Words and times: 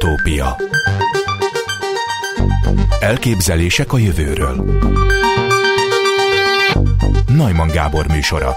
Utópia. 0.00 0.56
Elképzelések 3.00 3.92
a 3.92 3.98
jövőről. 3.98 4.64
Najman 7.26 7.68
Gábor 7.68 8.06
műsora 8.06 8.56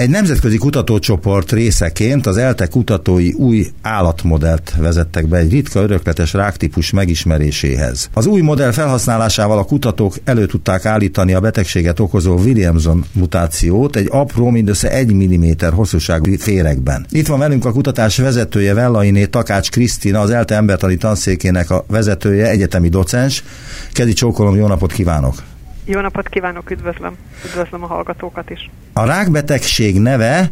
egy 0.00 0.10
nemzetközi 0.10 0.56
kutatócsoport 0.56 1.52
részeként 1.52 2.26
az 2.26 2.36
ELTE 2.36 2.66
kutatói 2.66 3.32
új 3.32 3.66
állatmodellt 3.82 4.74
vezettek 4.78 5.26
be 5.26 5.36
egy 5.36 5.50
ritka 5.50 5.80
örökletes 5.80 6.32
ráktípus 6.32 6.90
megismeréséhez. 6.90 8.08
Az 8.12 8.26
új 8.26 8.40
modell 8.40 8.70
felhasználásával 8.70 9.58
a 9.58 9.64
kutatók 9.64 10.14
elő 10.24 10.46
tudták 10.46 10.84
állítani 10.84 11.34
a 11.34 11.40
betegséget 11.40 12.00
okozó 12.00 12.38
Williamson 12.38 13.04
mutációt 13.12 13.96
egy 13.96 14.08
apró, 14.10 14.48
mindössze 14.48 14.90
1 14.90 15.12
mm 15.12 15.66
hosszúságú 15.72 16.36
féregben. 16.38 17.06
Itt 17.10 17.26
van 17.26 17.38
velünk 17.38 17.64
a 17.64 17.72
kutatás 17.72 18.16
vezetője 18.16 18.74
Vellainé 18.74 19.24
Takács 19.24 19.70
Krisztina, 19.70 20.20
az 20.20 20.30
ELTE 20.30 20.54
embertani 20.54 20.96
tanszékének 20.96 21.70
a 21.70 21.84
vezetője, 21.88 22.48
egyetemi 22.48 22.88
docens. 22.88 23.44
Kedi 23.92 24.12
csókolom, 24.12 24.56
jó 24.56 24.66
napot 24.66 24.92
kívánok! 24.92 25.49
Jó 25.90 26.00
napot 26.00 26.28
kívánok, 26.28 26.70
üdvözlöm. 26.70 27.16
Üdvözlöm 27.44 27.82
a 27.82 27.86
hallgatókat 27.86 28.50
is. 28.50 28.70
A 28.92 29.04
rákbetegség 29.04 30.00
neve 30.00 30.50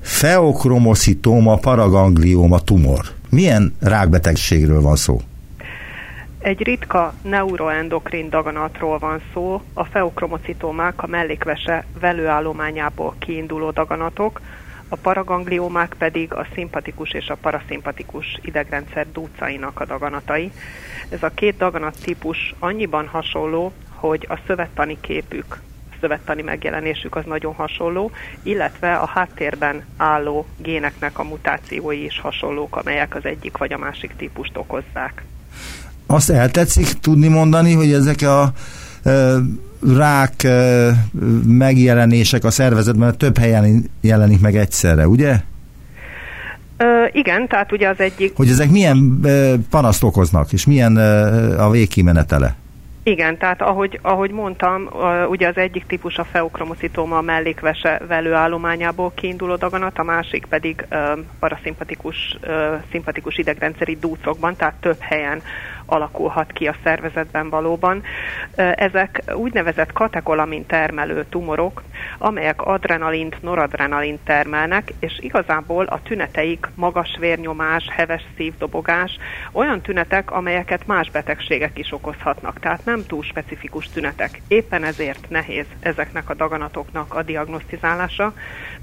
feokromoszitoma 0.00 1.56
paraganglioma 1.56 2.60
tumor. 2.60 3.00
Milyen 3.30 3.76
rákbetegségről 3.80 4.80
van 4.80 4.96
szó? 4.96 5.20
Egy 6.38 6.62
ritka 6.62 7.14
neuroendokrin 7.22 8.30
daganatról 8.30 8.98
van 8.98 9.20
szó, 9.32 9.62
a 9.74 9.84
feokromocitomák 9.84 11.02
a 11.02 11.06
mellékvese 11.06 11.84
velőállományából 12.00 13.14
kiinduló 13.18 13.70
daganatok, 13.70 14.40
a 14.88 14.96
paragangliomák 14.96 15.94
pedig 15.98 16.32
a 16.32 16.46
szimpatikus 16.54 17.12
és 17.12 17.28
a 17.28 17.36
paraszimpatikus 17.40 18.38
idegrendszer 18.42 19.06
dúcainak 19.12 19.80
a 19.80 19.84
daganatai. 19.84 20.52
Ez 21.08 21.22
a 21.22 21.30
két 21.34 21.56
daganat 21.56 21.96
típus 22.02 22.54
annyiban 22.58 23.06
hasonló, 23.06 23.72
hogy 24.00 24.26
a 24.28 24.38
szövettani 24.46 24.98
képük, 25.00 25.60
a 25.90 25.94
szövettani 26.00 26.42
megjelenésük 26.42 27.16
az 27.16 27.24
nagyon 27.26 27.54
hasonló, 27.54 28.10
illetve 28.42 28.94
a 28.94 29.06
háttérben 29.06 29.82
álló 29.96 30.46
géneknek 30.56 31.18
a 31.18 31.24
mutációi 31.24 32.04
is 32.04 32.20
hasonlók, 32.20 32.76
amelyek 32.76 33.14
az 33.14 33.24
egyik 33.24 33.56
vagy 33.56 33.72
a 33.72 33.78
másik 33.78 34.14
típust 34.16 34.56
okozzák. 34.56 35.24
Azt 36.06 36.30
eltetszik 36.30 36.86
tudni 36.86 37.28
mondani, 37.28 37.72
hogy 37.72 37.92
ezek 37.92 38.22
a 38.22 38.52
rák 39.96 40.46
megjelenések 41.46 42.44
a 42.44 42.50
szervezetben 42.50 43.18
több 43.18 43.38
helyen 43.38 43.90
jelenik 44.00 44.40
meg 44.40 44.56
egyszerre, 44.56 45.08
ugye? 45.08 45.40
Ö, 46.76 47.04
igen, 47.12 47.48
tehát 47.48 47.72
ugye 47.72 47.88
az 47.88 48.00
egyik... 48.00 48.36
Hogy 48.36 48.48
ezek 48.48 48.70
milyen 48.70 49.20
panaszt 49.70 50.02
okoznak, 50.02 50.52
és 50.52 50.66
milyen 50.66 50.96
a 51.56 51.70
végkimenetele? 51.70 52.56
Igen, 53.02 53.38
tehát 53.38 53.62
ahogy, 53.62 53.98
ahogy 54.02 54.30
mondtam, 54.30 54.88
ugye 55.28 55.48
az 55.48 55.56
egyik 55.56 55.86
típus 55.86 56.18
a 56.18 56.24
feokromocitoma 56.24 57.16
a 57.16 57.20
mellékvese 57.20 58.00
velőállományából 58.08 59.12
kiinduló 59.14 59.56
daganat, 59.56 59.98
a 59.98 60.02
másik 60.02 60.44
pedig 60.44 60.86
paraszimpatikus 61.38 62.38
szimpatikus 62.90 63.38
idegrendszeri 63.38 63.96
dúcokban, 63.96 64.56
tehát 64.56 64.80
több 64.80 65.00
helyen 65.00 65.42
alakulhat 65.90 66.52
ki 66.52 66.66
a 66.66 66.74
szervezetben 66.84 67.48
valóban. 67.50 68.02
Ezek 68.74 69.22
úgynevezett 69.34 69.92
katekolamin 69.92 70.66
termelő 70.66 71.24
tumorok, 71.28 71.82
amelyek 72.18 72.62
adrenalint, 72.62 73.42
noradrenalint 73.42 74.20
termelnek, 74.24 74.92
és 74.98 75.18
igazából 75.20 75.84
a 75.84 76.00
tüneteik 76.02 76.66
magas 76.74 77.16
vérnyomás, 77.18 77.88
heves 77.90 78.22
szívdobogás, 78.36 79.18
olyan 79.52 79.80
tünetek, 79.80 80.30
amelyeket 80.30 80.86
más 80.86 81.10
betegségek 81.10 81.78
is 81.78 81.92
okozhatnak, 81.92 82.60
tehát 82.60 82.84
nem 82.84 83.06
túl 83.06 83.22
specifikus 83.22 83.88
tünetek. 83.88 84.40
Éppen 84.48 84.84
ezért 84.84 85.28
nehéz 85.28 85.66
ezeknek 85.80 86.30
a 86.30 86.34
daganatoknak 86.34 87.14
a 87.14 87.22
diagnosztizálása. 87.22 88.34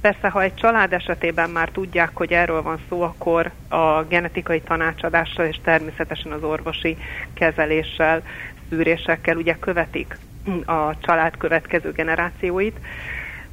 Persze, 0.01 0.29
ha 0.29 0.41
egy 0.41 0.56
család 0.56 0.94
esetében 0.94 1.50
már 1.50 1.69
tudják, 1.69 2.09
hogy 2.13 2.34
erről 2.34 2.62
van 2.62 2.79
szó, 2.90 3.01
akkor 3.01 3.51
a 3.69 4.03
genetikai 4.03 4.62
tanácsadással 4.62 5.46
és 5.46 5.59
természetesen 5.63 6.31
az 6.31 6.44
orvosi 6.44 6.97
kezeléssel, 7.34 8.22
szűrésekkel 8.69 9.35
ugye 9.38 9.56
követik 9.59 10.18
a 10.66 11.00
család 11.00 11.38
következő 11.38 11.91
generációit, 11.91 12.78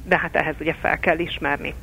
de 0.07 0.17
hát 0.17 0.35
ehhez 0.35 0.55
ugye 0.59 0.73
fel 0.73 0.99
kell 0.99 1.19
ismerni. 1.19 1.73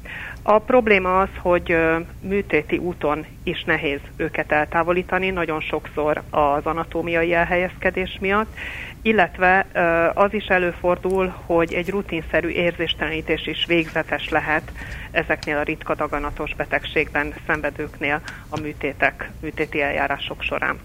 A 0.42 0.58
probléma 0.58 1.20
az, 1.20 1.28
hogy 1.38 1.76
műtéti 2.20 2.76
úton 2.76 3.26
is 3.42 3.64
nehéz 3.64 4.00
őket 4.16 4.52
eltávolítani, 4.52 5.30
nagyon 5.30 5.60
sokszor 5.60 6.22
az 6.30 6.66
anatómiai 6.66 7.34
elhelyezkedés 7.34 8.18
miatt, 8.20 8.56
illetve 9.02 9.66
az 10.14 10.34
is 10.34 10.46
előfordul, 10.46 11.34
hogy 11.46 11.72
egy 11.72 11.90
rutinszerű 11.90 12.48
érzéstelenítés 12.48 13.46
is 13.46 13.64
végzetes 13.66 14.28
lehet 14.28 14.72
ezeknél 15.10 15.56
a 15.56 15.62
ritka 15.62 15.94
daganatos 15.94 16.54
betegségben 16.54 17.34
szenvedőknél 17.46 18.20
a 18.48 18.60
műtétek, 18.60 19.30
műtéti 19.40 19.82
eljárások 19.82 20.42
során. 20.42 20.78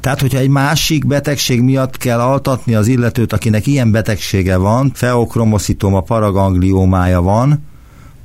Tehát, 0.00 0.20
hogyha 0.20 0.38
egy 0.38 0.48
másik 0.48 1.06
betegség 1.06 1.62
miatt 1.62 1.96
kell 1.96 2.20
altatni 2.20 2.74
az 2.74 2.86
illetőt, 2.86 3.32
akinek 3.32 3.66
ilyen 3.66 3.90
betegsége 3.90 4.56
van, 4.56 4.90
feokromoszitoma 4.94 6.00
paragangliómája 6.00 7.22
van, 7.22 7.64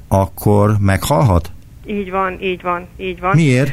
akkor 0.07 0.77
meghalhat? 0.79 1.51
Így 1.85 2.11
van, 2.11 2.37
így 2.41 2.61
van, 2.61 2.85
így 2.97 3.19
van. 3.19 3.35
Miért? 3.35 3.71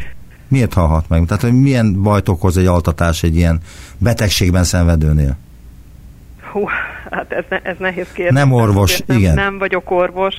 Miért 0.49 0.73
halhat 0.73 1.09
meg? 1.09 1.27
Tehát, 1.27 1.43
hogy 1.43 1.61
milyen 1.61 2.03
bajt 2.03 2.29
okoz 2.29 2.57
egy 2.57 2.67
altatás 2.67 3.23
egy 3.23 3.37
ilyen 3.37 3.61
betegségben 3.99 4.65
szenvedőnél? 4.65 5.37
Hú, 6.53 6.67
hát 7.11 7.33
ez, 7.33 7.45
ne, 7.49 7.59
ez 7.63 7.77
nehéz 7.79 8.13
kérdés. 8.13 8.35
Nem 8.35 8.53
orvos, 8.53 9.01
nem, 9.07 9.19
igen. 9.19 9.35
Nem 9.35 9.59
vagyok 9.59 9.91
orvos, 9.91 10.37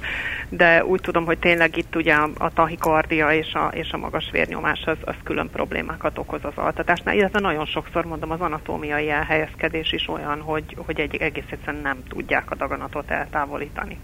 de 0.50 0.86
úgy 0.86 1.02
tudom, 1.02 1.26
hogy 1.26 1.38
tényleg 1.38 1.78
itt 1.78 1.96
ugye 1.96 2.14
a 2.38 2.54
tahikardia 2.54 3.32
és 3.32 3.54
a, 3.54 3.72
és 3.74 3.92
a 3.92 3.98
magas 3.98 4.30
vérnyomás 4.32 4.82
az, 4.86 4.98
az 5.06 5.16
külön 5.24 5.50
problémákat 5.52 6.18
okoz 6.18 6.40
az 6.44 6.54
altatásnál, 6.56 7.16
illetve 7.16 7.40
nagyon 7.40 7.66
sokszor 7.66 8.06
mondom, 8.06 8.32
az 8.32 8.40
anatómiai 8.40 9.10
elhelyezkedés 9.10 9.92
is 9.92 10.08
olyan, 10.08 10.42
hogy, 10.42 10.64
hogy 10.86 11.00
egy, 11.00 11.16
egész 11.16 11.44
egyszerűen 11.50 11.82
nem 11.84 11.98
tudják 12.10 12.52
a 12.52 12.56
daganatot 12.56 13.12
eltávolítani. 13.12 13.98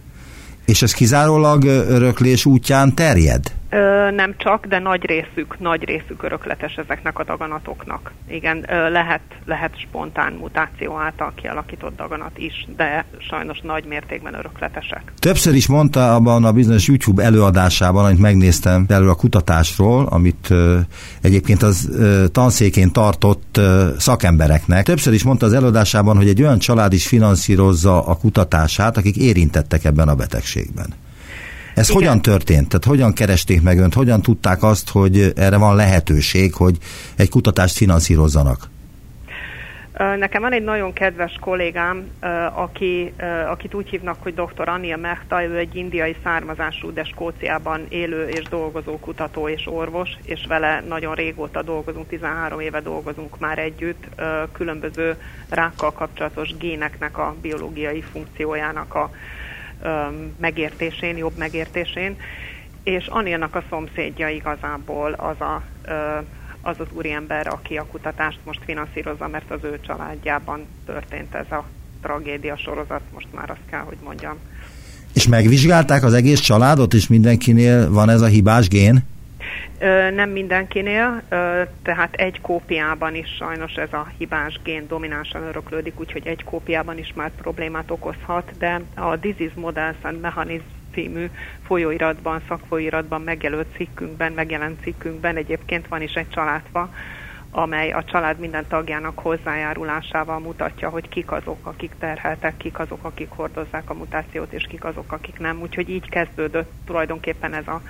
És 0.65 0.81
ez 0.81 0.93
kizárólag 0.93 1.63
öröklés 1.65 2.45
útján 2.45 2.95
terjed? 2.95 3.51
Ö, 3.69 4.11
nem 4.11 4.33
csak, 4.37 4.65
de 4.65 4.79
nagy 4.79 5.05
részük, 5.05 5.59
nagy 5.59 5.83
részük 5.83 6.23
örökletes 6.23 6.75
ezeknek 6.75 7.19
a 7.19 7.23
daganatoknak. 7.23 8.11
Igen, 8.29 8.65
ö, 8.69 8.89
lehet, 8.89 9.21
lehet 9.45 9.79
spontán 9.79 10.33
mutáció 10.33 10.97
által 10.97 11.31
kialakított 11.35 11.95
daganat 11.95 12.37
is, 12.37 12.67
de 12.75 13.05
sajnos 13.17 13.59
nagy 13.61 13.85
mértékben 13.85 14.33
örökletesek. 14.33 15.13
Többször 15.19 15.55
is 15.55 15.67
mondta 15.67 16.15
abban 16.15 16.45
a 16.45 16.51
bizonyos 16.51 16.87
YouTube 16.87 17.23
előadásában, 17.23 18.05
amit 18.05 18.19
megnéztem 18.19 18.85
elő 18.87 19.09
a 19.09 19.15
kutatásról, 19.15 20.05
amit 20.05 20.49
ö, 20.49 20.79
egyébként 21.21 21.61
az 21.61 21.89
ö, 21.91 22.27
tanszékén 22.27 22.91
tartott 22.91 23.57
ö, 23.57 23.89
szakembereknek. 23.97 24.85
Többször 24.85 25.13
is 25.13 25.23
mondta 25.23 25.45
az 25.45 25.53
előadásában, 25.53 26.15
hogy 26.17 26.27
egy 26.27 26.41
olyan 26.41 26.59
család 26.59 26.93
is 26.93 27.07
finanszírozza 27.07 28.05
a 28.05 28.15
kutatását, 28.15 28.97
akik 28.97 29.15
érintettek 29.15 29.83
ebben 29.83 30.07
a 30.07 30.15
betegségben. 30.15 31.05
Ez 31.77 31.89
Igen. 31.89 32.01
hogyan 32.01 32.21
történt? 32.21 32.67
Tehát 32.67 32.85
hogyan 32.85 33.13
keresték 33.13 33.61
meg 33.61 33.79
önt? 33.79 33.93
Hogyan 33.93 34.21
tudták 34.21 34.63
azt, 34.63 34.89
hogy 34.89 35.33
erre 35.35 35.57
van 35.57 35.75
lehetőség, 35.75 36.53
hogy 36.53 36.77
egy 37.15 37.29
kutatást 37.29 37.75
finanszírozzanak? 37.75 38.69
Nekem 40.17 40.41
van 40.41 40.51
egy 40.51 40.63
nagyon 40.63 40.93
kedves 40.93 41.37
kollégám, 41.39 42.07
aki, 42.53 43.13
akit 43.49 43.73
úgy 43.73 43.89
hívnak, 43.89 44.17
hogy 44.19 44.33
dr. 44.33 44.69
Ania 44.69 44.97
Mehta, 44.97 45.43
ő 45.43 45.57
egy 45.57 45.75
indiai 45.75 46.15
származású, 46.23 46.93
de 46.93 47.03
Skóciában 47.03 47.85
élő 47.89 48.27
és 48.27 48.43
dolgozó 48.43 48.99
kutató 48.99 49.49
és 49.49 49.67
orvos, 49.67 50.09
és 50.23 50.45
vele 50.47 50.83
nagyon 50.87 51.15
régóta 51.15 51.61
dolgozunk, 51.61 52.07
13 52.07 52.59
éve 52.59 52.81
dolgozunk 52.81 53.39
már 53.39 53.59
együtt, 53.59 54.03
különböző 54.51 55.15
rákkal 55.49 55.91
kapcsolatos 55.91 56.57
géneknek 56.57 57.17
a 57.17 57.35
biológiai 57.41 58.01
funkciójának 58.01 58.95
a 58.95 59.11
megértésén, 60.37 61.17
jobb 61.17 61.37
megértésén, 61.37 62.15
és 62.83 63.07
Anilnak 63.07 63.55
a 63.55 63.63
szomszédja 63.69 64.29
igazából 64.29 65.11
az 65.11 65.41
a, 65.41 65.63
az, 66.61 66.75
az 66.79 66.87
úriember, 66.91 67.47
aki 67.47 67.77
a 67.77 67.85
kutatást 67.91 68.39
most 68.43 68.59
finanszírozza, 68.65 69.27
mert 69.27 69.51
az 69.51 69.59
ő 69.63 69.79
családjában 69.87 70.65
történt 70.85 71.35
ez 71.35 71.51
a 71.51 71.63
tragédia 72.01 72.57
sorozat, 72.57 73.01
most 73.13 73.27
már 73.33 73.49
azt 73.49 73.69
kell, 73.69 73.81
hogy 73.81 73.97
mondjam. 74.03 74.37
És 75.13 75.27
megvizsgálták 75.27 76.03
az 76.03 76.13
egész 76.13 76.39
családot, 76.39 76.93
és 76.93 77.07
mindenkinél 77.07 77.91
van 77.91 78.09
ez 78.09 78.21
a 78.21 78.25
hibás 78.25 78.67
gén? 78.67 79.03
Nem 80.13 80.29
mindenkinél, 80.29 81.23
tehát 81.81 82.13
egy 82.13 82.41
kópiában 82.41 83.15
is 83.15 83.29
sajnos 83.29 83.73
ez 83.73 83.93
a 83.93 84.11
hibás 84.17 84.59
gén 84.63 84.87
dominánsan 84.87 85.43
öröklődik, 85.43 85.99
úgyhogy 85.99 86.27
egy 86.27 86.43
kópiában 86.43 86.97
is 86.97 87.13
már 87.13 87.31
problémát 87.35 87.91
okozhat, 87.91 88.57
de 88.57 88.81
a 88.95 89.15
Disease 89.15 89.59
Models 89.59 89.97
and 90.01 90.19
Mechanism 90.19 90.65
című 90.93 91.29
folyóiratban, 91.61 92.41
szakfolyóiratban 92.47 93.21
megjelölt 93.21 93.67
cikkünkben, 93.75 94.31
megjelent 94.31 94.81
cikkünkben 94.81 95.35
egyébként 95.35 95.87
van 95.87 96.01
is 96.01 96.13
egy 96.13 96.29
családfa, 96.29 96.93
amely 97.49 97.91
a 97.91 98.03
család 98.03 98.39
minden 98.39 98.67
tagjának 98.67 99.19
hozzájárulásával 99.19 100.39
mutatja, 100.39 100.89
hogy 100.89 101.09
kik 101.09 101.31
azok, 101.31 101.65
akik 101.65 101.91
terheltek, 101.99 102.57
kik 102.57 102.79
azok, 102.79 103.03
akik 103.03 103.29
hordozzák 103.29 103.89
a 103.89 103.93
mutációt, 103.93 104.53
és 104.53 104.63
kik 104.63 104.83
azok, 104.83 105.11
akik 105.11 105.39
nem. 105.39 105.61
Úgyhogy 105.61 105.89
így 105.89 106.09
kezdődött 106.09 106.71
tulajdonképpen 106.85 107.53
ez 107.53 107.67
a 107.67 107.81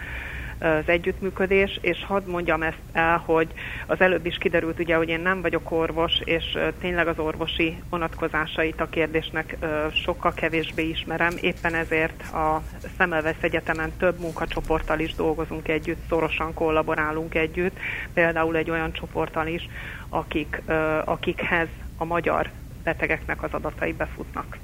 az 0.59 0.83
együttműködés, 0.85 1.79
és 1.81 2.05
hadd 2.07 2.27
mondjam 2.27 2.61
ezt 2.61 2.77
el, 2.91 3.17
hogy 3.25 3.47
az 3.85 4.01
előbb 4.01 4.25
is 4.25 4.37
kiderült 4.37 4.79
ugye, 4.79 4.95
hogy 4.95 5.09
én 5.09 5.19
nem 5.19 5.41
vagyok 5.41 5.71
orvos, 5.71 6.19
és 6.23 6.57
tényleg 6.79 7.07
az 7.07 7.19
orvosi 7.19 7.77
vonatkozásait 7.89 8.81
a 8.81 8.89
kérdésnek 8.89 9.57
sokkal 9.93 10.33
kevésbé 10.33 10.89
ismerem, 10.89 11.33
éppen 11.41 11.75
ezért 11.75 12.21
a 12.33 12.61
Szemelvesz 12.97 13.41
Egyetemen 13.41 13.91
több 13.97 14.19
munkacsoporttal 14.19 14.99
is 14.99 15.15
dolgozunk 15.15 15.67
együtt, 15.67 16.07
szorosan 16.09 16.53
kollaborálunk 16.53 17.35
együtt, 17.35 17.77
például 18.13 18.55
egy 18.55 18.69
olyan 18.69 18.91
csoporttal 18.91 19.47
is, 19.47 19.69
akik, 20.09 20.61
akikhez 21.05 21.67
a 21.97 22.05
magyar 22.05 22.49
betegeknek 22.83 23.43
az 23.43 23.53
adatai 23.53 23.93
befutnak. 23.93 24.57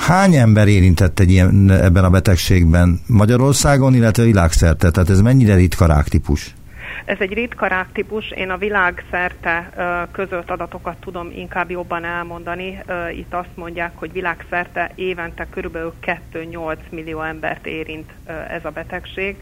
Hány 0.00 0.34
ember 0.34 0.68
érintett 0.68 1.18
egy 1.18 1.30
ilyen, 1.30 1.70
ebben 1.70 2.04
a 2.04 2.10
betegségben 2.10 3.00
Magyarországon, 3.06 3.94
illetve 3.94 4.22
világszerte? 4.22 4.90
Tehát 4.90 5.10
ez 5.10 5.20
mennyire 5.20 5.54
ritka 5.54 5.86
ráktípus? 5.86 6.54
Ez 7.04 7.16
egy 7.20 7.32
ritka 7.32 7.66
ráktípus, 7.66 8.30
én 8.30 8.50
a 8.50 8.56
világszerte 8.56 9.70
közölt 10.12 10.50
adatokat 10.50 10.96
tudom 11.00 11.30
inkább 11.36 11.70
jobban 11.70 12.04
elmondani. 12.04 12.78
Itt 13.16 13.34
azt 13.34 13.54
mondják, 13.54 13.92
hogy 13.94 14.12
világszerte 14.12 14.90
évente 14.94 15.46
kb. 15.50 15.76
2-8 16.32 16.76
millió 16.90 17.22
embert 17.22 17.66
érint 17.66 18.10
ez 18.48 18.64
a 18.64 18.70
betegség, 18.70 19.36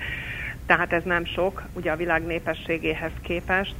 tehát 0.66 0.92
ez 0.92 1.02
nem 1.04 1.24
sok, 1.24 1.62
ugye 1.72 1.90
a 1.90 1.96
világ 1.96 2.26
népességéhez 2.26 3.12
képest, 3.22 3.74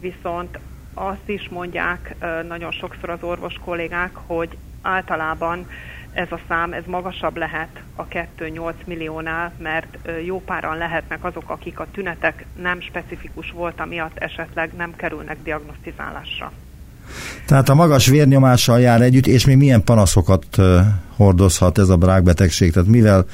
viszont 0.00 0.58
azt 0.94 1.28
is 1.28 1.48
mondják 1.48 2.14
nagyon 2.48 2.72
sokszor 2.72 3.10
az 3.10 3.22
orvos 3.22 3.54
kollégák, 3.64 4.10
hogy 4.26 4.56
általában 4.86 5.66
ez 6.12 6.26
a 6.30 6.38
szám, 6.48 6.72
ez 6.72 6.82
magasabb 6.86 7.36
lehet 7.36 7.68
a 7.96 8.06
2-8 8.06 8.72
milliónál, 8.84 9.52
mert 9.58 9.98
jó 10.24 10.40
páran 10.40 10.76
lehetnek 10.76 11.24
azok, 11.24 11.50
akik 11.50 11.78
a 11.78 11.86
tünetek 11.92 12.44
nem 12.62 12.80
specifikus 12.80 13.50
volt, 13.50 13.86
miatt 13.88 14.18
esetleg 14.18 14.70
nem 14.76 14.92
kerülnek 14.96 15.36
diagnosztizálásra. 15.42 16.52
Tehát 17.46 17.68
a 17.68 17.74
magas 17.74 18.06
vérnyomással 18.06 18.80
jár 18.80 19.00
együtt, 19.00 19.26
és 19.26 19.46
még 19.46 19.56
milyen 19.56 19.84
panaszokat 19.84 20.46
hordozhat 21.16 21.78
ez 21.78 21.88
a 21.88 21.96
brákbetegség? 21.96 22.72
Tehát 22.72 22.88
mivel 22.88 23.24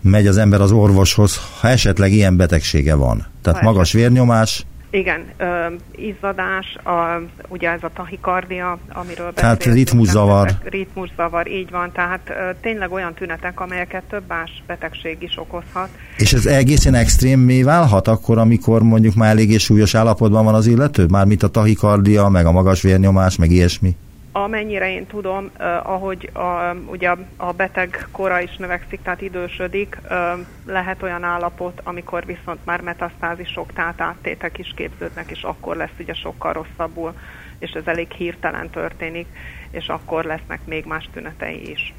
megy 0.00 0.26
az 0.26 0.36
ember 0.36 0.60
az 0.60 0.72
orvoshoz, 0.72 1.40
ha 1.60 1.68
esetleg 1.68 2.12
ilyen 2.12 2.36
betegsége 2.36 2.94
van? 2.94 3.26
Tehát 3.42 3.62
magas 3.62 3.92
vérnyomás, 3.92 4.66
igen, 4.90 5.24
ö, 5.36 5.66
izzadás, 5.96 6.76
a, 6.84 7.20
ugye 7.48 7.70
ez 7.70 7.82
a 7.82 7.90
tahikardia, 7.94 8.78
amiről 8.92 9.32
Tehát 9.32 9.64
ritmuszavar. 9.64 10.50
Ritmuszavar, 10.64 11.46
így 11.46 11.70
van, 11.70 11.92
tehát 11.92 12.20
ö, 12.28 12.50
tényleg 12.60 12.92
olyan 12.92 13.14
tünetek, 13.14 13.60
amelyeket 13.60 14.02
több 14.02 14.22
más 14.28 14.62
betegség 14.66 15.22
is 15.22 15.38
okozhat. 15.38 15.88
És 16.16 16.32
ez 16.32 16.46
egészen 16.46 16.94
extrém 16.94 17.64
válhat 17.64 18.08
akkor, 18.08 18.38
amikor 18.38 18.82
mondjuk 18.82 19.14
már 19.14 19.30
eléggé 19.30 19.56
súlyos 19.56 19.94
állapotban 19.94 20.44
van 20.44 20.54
az 20.54 20.66
illető? 20.66 21.06
Mármint 21.06 21.42
a 21.42 21.48
tahikardia, 21.48 22.28
meg 22.28 22.46
a 22.46 22.52
magas 22.52 22.82
vérnyomás, 22.82 23.36
meg 23.36 23.50
ilyesmi? 23.50 23.96
Amennyire 24.36 24.90
én 24.90 25.06
tudom, 25.06 25.50
ahogy 25.82 26.30
a, 26.32 26.74
ugye 26.86 27.14
a 27.36 27.52
beteg 27.52 28.08
kora 28.10 28.40
is 28.40 28.56
növekszik, 28.56 29.02
tehát 29.02 29.20
idősödik, 29.20 29.98
eh, 30.08 30.32
lehet 30.66 31.02
olyan 31.02 31.22
állapot, 31.22 31.80
amikor 31.84 32.24
viszont 32.24 32.64
már 32.64 32.80
metasztázisok, 32.80 33.72
tehát 33.72 34.00
áttétek 34.00 34.58
is 34.58 34.72
képződnek, 34.76 35.30
és 35.30 35.42
akkor 35.42 35.76
lesz 35.76 35.98
ugye 35.98 36.14
sokkal 36.14 36.52
rosszabbul, 36.52 37.14
és 37.58 37.70
ez 37.70 37.86
elég 37.86 38.10
hirtelen 38.10 38.70
történik, 38.70 39.26
és 39.70 39.88
akkor 39.88 40.24
lesznek 40.24 40.60
még 40.64 40.84
más 40.84 41.08
tünetei 41.12 41.70
is. 41.70 41.94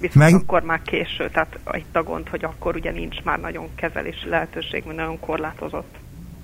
Viszont 0.00 0.30
Meg... 0.30 0.34
akkor 0.34 0.62
már 0.62 0.82
késő, 0.82 1.30
tehát 1.30 1.58
itt 1.72 1.96
a 1.96 2.02
gond, 2.02 2.28
hogy 2.28 2.44
akkor 2.44 2.76
ugye 2.76 2.90
nincs 2.90 3.22
már 3.22 3.40
nagyon 3.40 3.68
kezelési 3.74 4.28
lehetőség, 4.28 4.84
mert 4.84 4.96
nagyon 4.96 5.20
korlátozott 5.20 5.96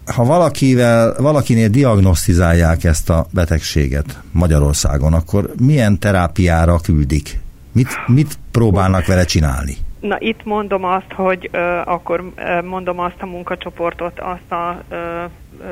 ha 0.07 0.25
valakivel, 0.25 1.15
valakinél 1.19 1.69
diagnosztizálják 1.69 2.85
ezt 2.85 3.11
a 3.11 3.27
betegséget 3.31 4.21
Magyarországon, 4.33 5.13
akkor 5.13 5.51
milyen 5.61 5.99
terápiára 5.99 6.79
küldik? 6.81 7.41
Mit, 7.73 7.89
mit 8.07 8.39
próbálnak 8.51 9.07
vele 9.07 9.25
csinálni? 9.25 9.77
Na 10.01 10.17
itt 10.21 10.45
mondom 10.45 10.85
azt, 10.85 11.13
hogy 11.15 11.51
uh, 11.53 11.61
akkor 11.93 12.21
uh, 12.21 12.65
mondom 12.65 12.99
azt 12.99 13.17
a 13.19 13.27
munkacsoportot, 13.27 14.21
azt 14.21 14.53
a, 14.53 14.83
uh, 14.91 15.23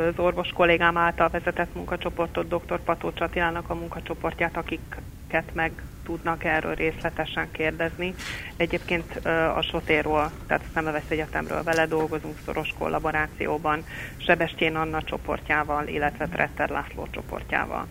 az 0.09 0.15
orvos 0.17 0.49
kollégám 0.49 0.97
által 0.97 1.29
vezetett 1.29 1.75
munkacsoportot, 1.75 2.49
dr. 2.49 2.81
Pató 2.85 3.13
Csatilának 3.13 3.65
a 3.71 3.75
munkacsoportját, 3.75 4.57
akiket 4.57 5.45
meg 5.53 5.73
tudnak 6.05 6.45
erről 6.45 6.75
részletesen 6.75 7.51
kérdezni. 7.51 8.15
Egyébként 8.57 9.27
a 9.57 9.63
Sotéról, 9.63 10.31
tehát 10.47 10.63
a 10.63 10.71
Szemevesz 10.75 11.09
Egyetemről 11.11 11.63
vele 11.63 11.87
dolgozunk 11.87 12.39
szoros 12.45 12.75
kollaborációban, 12.79 13.85
Sebestyén 14.17 14.77
Anna 14.77 15.03
csoportjával, 15.03 15.87
illetve 15.87 16.27
Tretter 16.27 16.69
László 16.69 17.07
csoportjával. 17.11 17.87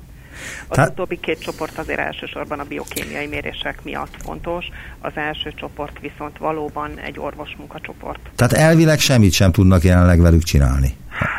Az 0.68 0.76
Te... 0.76 0.88
utóbbi 0.90 1.20
két 1.20 1.40
csoport 1.40 1.78
azért 1.78 2.00
elsősorban 2.00 2.60
a 2.60 2.64
biokémiai 2.64 3.28
mérések 3.28 3.84
miatt 3.84 4.16
fontos, 4.24 4.66
az 5.00 5.12
első 5.16 5.54
csoport 5.56 6.00
viszont 6.00 6.38
valóban 6.38 7.00
egy 7.06 7.20
orvos 7.20 7.56
munkacsoport. 7.58 8.20
Tehát 8.36 8.54
elvileg 8.54 9.00
semmit 9.00 9.34
sem 9.34 9.52
tudnak 9.52 9.84
jelenleg 9.84 10.22
velük 10.22 10.44
csinálni. 10.44 10.96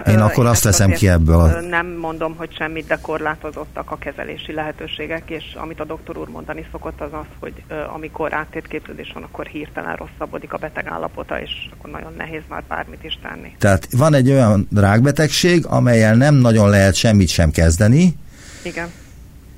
Én 0.07 0.19
akkor 0.19 0.47
azt 0.47 0.63
teszem 0.63 0.91
ki 0.91 1.09
ebből. 1.09 1.61
Nem 1.61 1.87
mondom, 1.87 2.35
hogy 2.37 2.55
semmit, 2.57 2.87
de 2.87 2.99
korlátozottak 3.01 3.91
a 3.91 3.99
kezelési 3.99 4.53
lehetőségek, 4.53 5.31
és 5.31 5.45
amit 5.55 5.81
a 5.81 5.85
doktor 5.85 6.19
úr 6.19 6.29
mondani 6.29 6.67
szokott, 6.71 7.01
az 7.01 7.13
az, 7.13 7.27
hogy 7.39 7.53
amikor 7.95 8.35
áttétképződés 8.35 9.11
van, 9.15 9.23
akkor 9.23 9.47
hirtelen 9.47 9.97
rosszabbodik 9.97 10.53
a 10.53 10.57
beteg 10.57 10.87
állapota, 10.87 11.41
és 11.41 11.51
akkor 11.79 11.91
nagyon 11.91 12.15
nehéz 12.17 12.43
már 12.49 12.63
bármit 12.69 13.05
is 13.05 13.19
tenni. 13.23 13.55
Tehát 13.59 13.89
van 13.91 14.15
egy 14.15 14.31
olyan 14.31 14.69
rákbetegség, 14.75 15.67
amelyel 15.67 16.15
nem 16.15 16.35
nagyon 16.35 16.69
lehet 16.69 16.95
semmit 16.95 17.29
sem 17.29 17.51
kezdeni, 17.51 18.15
igen. 18.65 18.89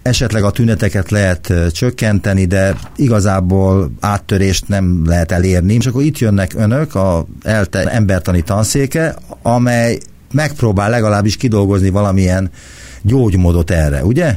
Esetleg 0.02 0.42
a 0.42 0.50
tüneteket 0.50 1.10
lehet 1.10 1.52
csökkenteni, 1.72 2.44
de 2.44 2.74
igazából 2.96 3.90
áttörést 4.00 4.68
nem 4.68 5.02
lehet 5.06 5.32
elérni. 5.32 5.74
És 5.74 5.86
akkor 5.86 6.02
itt 6.02 6.18
jönnek 6.18 6.52
önök, 6.56 6.94
a 6.94 7.24
ELTE 7.42 7.90
embertani 7.90 8.42
tanszéke, 8.42 9.14
amely 9.42 9.98
megpróbál 10.32 10.90
legalábbis 10.90 11.36
kidolgozni 11.36 11.90
valamilyen 11.90 12.50
gyógymódot 13.02 13.70
erre, 13.70 14.04
ugye? 14.04 14.34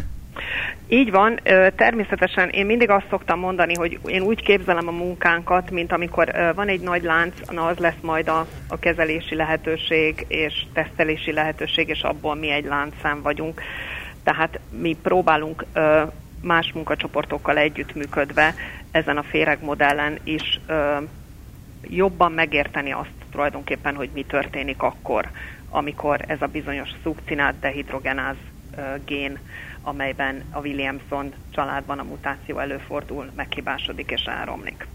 Így 0.90 1.12
van, 1.12 1.40
természetesen 1.76 2.50
én 2.50 2.66
mindig 2.66 2.90
azt 2.90 3.06
szoktam 3.10 3.40
mondani, 3.40 3.74
hogy 3.76 4.00
én 4.06 4.22
úgy 4.22 4.42
képzelem 4.42 4.88
a 4.88 4.92
munkánkat, 4.92 5.72
mint 5.72 5.92
amikor 5.92 6.54
van 6.56 6.68
egy 6.68 6.82
nagy 6.82 7.04
lánc, 7.04 7.34
na 7.50 7.66
az 7.66 7.78
lesz 7.78 8.02
majd 8.02 8.28
a, 8.28 8.48
a 8.68 8.80
kezelési 8.80 9.36
lehetőség 9.36 10.26
és 10.28 10.54
tesztelési 10.74 11.32
lehetőség, 11.32 11.90
és 11.90 12.02
abból 12.02 12.36
mi 12.36 12.50
egy 12.50 12.66
láncszám 12.66 13.22
vagyunk. 13.22 13.62
Tehát 14.28 14.60
mi 14.70 14.98
próbálunk 15.02 15.66
más 16.42 16.72
munkacsoportokkal 16.74 17.58
együttműködve 17.58 18.54
ezen 18.92 19.18
a 19.18 19.24
féregmodellen 19.24 20.20
is 20.24 20.60
jobban 21.82 22.32
megérteni 22.32 22.92
azt 22.92 23.12
tulajdonképpen, 23.32 23.96
hogy 23.96 24.10
mi 24.14 24.24
történik 24.24 24.82
akkor, 24.82 25.30
amikor 25.70 26.22
ez 26.28 26.42
a 26.42 26.48
bizonyos 26.48 26.90
szukcinát 27.04 27.60
dehidrogenáz 27.60 28.36
gén, 29.06 29.40
amelyben 29.82 30.44
a 30.52 30.60
Williamson 30.60 31.34
családban 31.52 32.00
a 32.00 32.04
mutáció 32.04 32.60
előfordul, 32.60 33.32
meghibásodik 33.36 34.12
és 34.12 34.24
elromlik. 34.24 34.88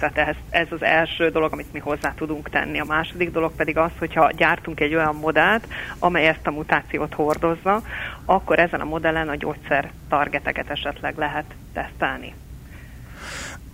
Tehát 0.00 0.28
ez, 0.28 0.34
ez 0.50 0.66
az 0.70 0.82
első 0.82 1.30
dolog, 1.30 1.52
amit 1.52 1.72
mi 1.72 1.78
hozzá 1.78 2.14
tudunk 2.16 2.50
tenni. 2.50 2.80
A 2.80 2.84
második 2.84 3.30
dolog 3.30 3.52
pedig 3.56 3.76
az, 3.76 3.90
hogyha 3.98 4.30
gyártunk 4.36 4.80
egy 4.80 4.94
olyan 4.94 5.14
modellt, 5.14 5.66
amely 5.98 6.26
ezt 6.26 6.46
a 6.46 6.50
mutációt 6.50 7.14
hordozza, 7.14 7.82
akkor 8.24 8.58
ezen 8.58 8.80
a 8.80 8.84
modellen 8.84 9.28
a 9.28 9.36
gyógyszer 9.36 9.90
targeteket 10.08 10.70
esetleg 10.70 11.14
lehet 11.16 11.44
tesztelni. 11.72 12.34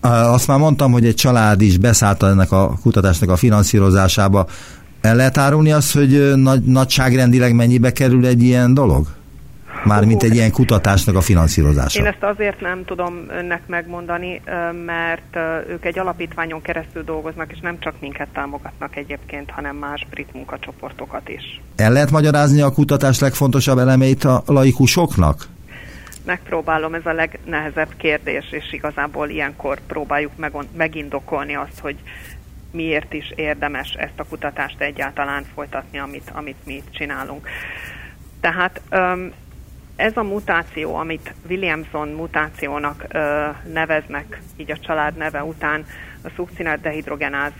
Azt 0.00 0.46
már 0.46 0.58
mondtam, 0.58 0.92
hogy 0.92 1.06
egy 1.06 1.14
család 1.14 1.60
is 1.60 1.78
beszállta 1.78 2.28
ennek 2.28 2.52
a 2.52 2.78
kutatásnak 2.82 3.30
a 3.30 3.36
finanszírozásába. 3.36 4.46
El 5.00 5.16
lehet 5.16 5.38
árulni 5.38 5.72
azt, 5.72 5.92
hogy 5.92 6.32
nagy, 6.36 6.62
nagyságrendileg 6.62 7.54
mennyibe 7.54 7.92
kerül 7.92 8.26
egy 8.26 8.42
ilyen 8.42 8.74
dolog? 8.74 9.06
Már 9.88 10.04
mint 10.04 10.22
egy 10.22 10.34
ilyen 10.34 10.52
kutatásnak 10.52 11.16
a 11.16 11.20
finanszírozása. 11.20 12.00
Én 12.00 12.06
ezt 12.06 12.22
azért 12.22 12.60
nem 12.60 12.84
tudom 12.84 13.26
önnek 13.28 13.66
megmondani, 13.66 14.40
mert 14.86 15.36
ők 15.68 15.84
egy 15.84 15.98
alapítványon 15.98 16.62
keresztül 16.62 17.04
dolgoznak, 17.04 17.52
és 17.52 17.58
nem 17.60 17.78
csak 17.78 17.94
minket 18.00 18.28
támogatnak 18.28 18.96
egyébként, 18.96 19.50
hanem 19.50 19.76
más 19.76 20.06
brit 20.10 20.32
munkacsoportokat 20.32 21.28
is. 21.28 21.60
El 21.76 21.92
lehet 21.92 22.10
magyarázni 22.10 22.60
a 22.60 22.70
kutatás 22.70 23.18
legfontosabb 23.18 23.78
elemeit 23.78 24.24
a 24.24 24.42
laikusoknak? 24.46 25.46
megpróbálom, 26.28 26.94
ez 26.94 27.06
a 27.06 27.12
legnehezebb 27.12 27.96
kérdés, 27.96 28.52
és 28.52 28.72
igazából 28.72 29.28
ilyenkor 29.28 29.78
próbáljuk 29.86 30.32
megindokolni 30.76 31.54
azt, 31.54 31.78
hogy 31.80 31.96
miért 32.70 33.12
is 33.12 33.32
érdemes 33.36 33.92
ezt 33.92 34.18
a 34.18 34.24
kutatást 34.24 34.80
egyáltalán 34.80 35.44
folytatni, 35.54 35.98
amit, 35.98 36.30
amit 36.34 36.56
mi 36.64 36.74
itt 36.74 36.90
csinálunk. 36.90 37.48
Tehát 38.40 38.80
ez 39.98 40.16
a 40.16 40.22
mutáció, 40.22 40.94
amit 40.94 41.34
Williamson 41.48 42.08
mutációnak 42.08 43.06
neveznek, 43.72 44.40
így 44.56 44.70
a 44.70 44.78
család 44.78 45.16
neve 45.16 45.44
után, 45.44 45.86
a 46.22 46.30
szukcinát 46.36 46.80
dehidrogenáz 46.80 47.52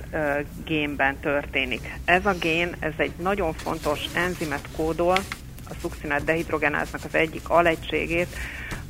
génben 0.65 1.17
történik. 1.21 1.99
Ez 2.05 2.27
a 2.27 2.33
gén, 2.33 2.77
ez 2.79 2.93
egy 2.97 3.13
nagyon 3.23 3.53
fontos 3.53 4.01
enzimet 4.15 4.69
kódol, 4.77 5.17
a 5.69 5.75
szukcinát 5.81 6.25
dehidrogenáznak 6.25 7.05
az 7.05 7.15
egyik 7.15 7.49
alegységét, 7.49 8.37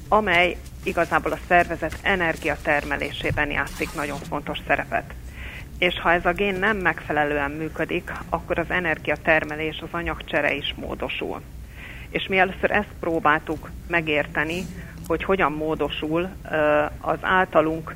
amely 0.09 0.57
igazából 0.83 1.33
a 1.33 1.39
szervezet 1.49 1.99
energiatermelésében 2.03 3.51
játszik 3.51 3.95
nagyon 3.95 4.19
fontos 4.19 4.59
szerepet. 4.67 5.15
És 5.79 6.01
ha 6.01 6.13
ez 6.13 6.27
a 6.27 6.33
gén 6.33 6.55
nem 6.55 6.77
megfelelően 6.77 7.51
működik, 7.51 8.13
akkor 8.29 8.59
az 8.59 8.71
energiatermelés, 8.71 9.79
az 9.81 9.89
anyagcsere 9.91 10.55
is 10.55 10.75
módosul. 10.77 11.43
És 12.11 12.27
mi 12.27 12.39
először 12.39 12.71
ezt 12.71 12.93
próbáltuk 13.01 13.71
megérteni, 13.87 14.63
hogy 15.07 15.25
hogyan 15.25 15.53
módosul 15.53 16.29
az 17.01 17.19
általunk 17.21 17.95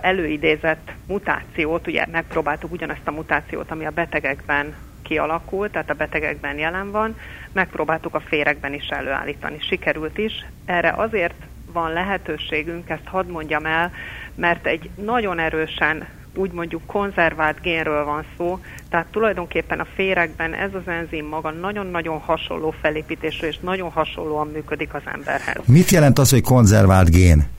előidézett 0.00 0.92
mutációt, 1.06 1.86
ugye 1.86 2.06
megpróbáltuk 2.10 2.72
ugyanezt 2.72 3.06
a 3.06 3.10
mutációt, 3.10 3.70
ami 3.70 3.86
a 3.86 3.90
betegekben 3.90 4.74
kialakult, 5.02 5.72
tehát 5.72 5.90
a 5.90 5.94
betegekben 5.94 6.58
jelen 6.58 6.90
van, 6.90 7.16
megpróbáltuk 7.52 8.14
a 8.14 8.20
féregben 8.20 8.74
is 8.74 8.88
előállítani. 8.88 9.56
Sikerült 9.60 10.18
is. 10.18 10.44
Erre 10.64 10.92
azért 10.96 11.34
van 11.72 11.92
lehetőségünk, 11.92 12.88
ezt 12.88 13.06
hadd 13.06 13.26
mondjam 13.26 13.66
el, 13.66 13.92
mert 14.34 14.66
egy 14.66 14.90
nagyon 14.94 15.38
erősen 15.38 16.06
úgy 16.36 16.52
mondjuk 16.52 16.82
konzervált 16.86 17.60
génről 17.60 18.04
van 18.04 18.24
szó, 18.36 18.58
tehát 18.88 19.06
tulajdonképpen 19.10 19.80
a 19.80 19.86
féregben 19.94 20.54
ez 20.54 20.74
az 20.74 20.88
enzim 20.88 21.26
maga 21.26 21.50
nagyon-nagyon 21.50 22.18
hasonló 22.18 22.74
felépítésű, 22.80 23.46
és 23.46 23.58
nagyon 23.58 23.90
hasonlóan 23.90 24.48
működik 24.48 24.94
az 24.94 25.02
emberhez. 25.04 25.56
Mit 25.66 25.90
jelent 25.90 26.18
az, 26.18 26.30
hogy 26.30 26.42
konzervált 26.42 27.10
gén? 27.10 27.54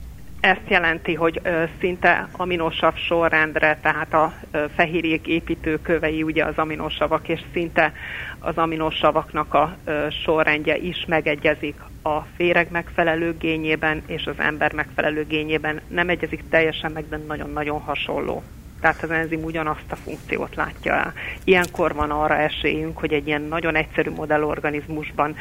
ezt 0.46 0.68
jelenti, 0.68 1.14
hogy 1.14 1.40
ö, 1.42 1.62
szinte 1.80 2.28
aminosav 2.32 2.94
sorrendre, 2.96 3.78
tehát 3.82 4.14
a 4.14 4.32
ö, 4.50 4.64
fehérjék 4.76 5.26
építőkövei 5.26 6.22
ugye 6.22 6.44
az 6.44 6.56
aminosavak, 6.56 7.28
és 7.28 7.40
szinte 7.52 7.92
az 8.38 8.56
aminosavaknak 8.56 9.54
a 9.54 9.76
ö, 9.84 10.06
sorrendje 10.24 10.76
is 10.76 11.04
megegyezik 11.08 11.74
a 12.02 12.20
féreg 12.36 12.68
megfelelő 12.70 13.36
gényében 13.38 14.02
és 14.06 14.26
az 14.26 14.38
ember 14.38 14.72
megfelelő 14.72 15.24
gényében. 15.26 15.80
Nem 15.88 16.08
egyezik 16.08 16.42
teljesen 16.50 16.92
meg, 16.92 17.08
de 17.08 17.20
nagyon-nagyon 17.26 17.80
hasonló. 17.80 18.42
Tehát 18.86 19.02
az 19.02 19.10
enzim 19.10 19.44
ugyanazt 19.44 19.90
a 19.90 19.96
funkciót 19.96 20.54
látja 20.54 20.92
el. 20.94 21.12
Ilyenkor 21.44 21.94
van 21.94 22.10
arra 22.10 22.36
esélyünk, 22.36 22.98
hogy 22.98 23.12
egy 23.12 23.26
ilyen 23.26 23.42
nagyon 23.42 23.76
egyszerű 23.76 24.10
modellorganizmusban 24.10 25.36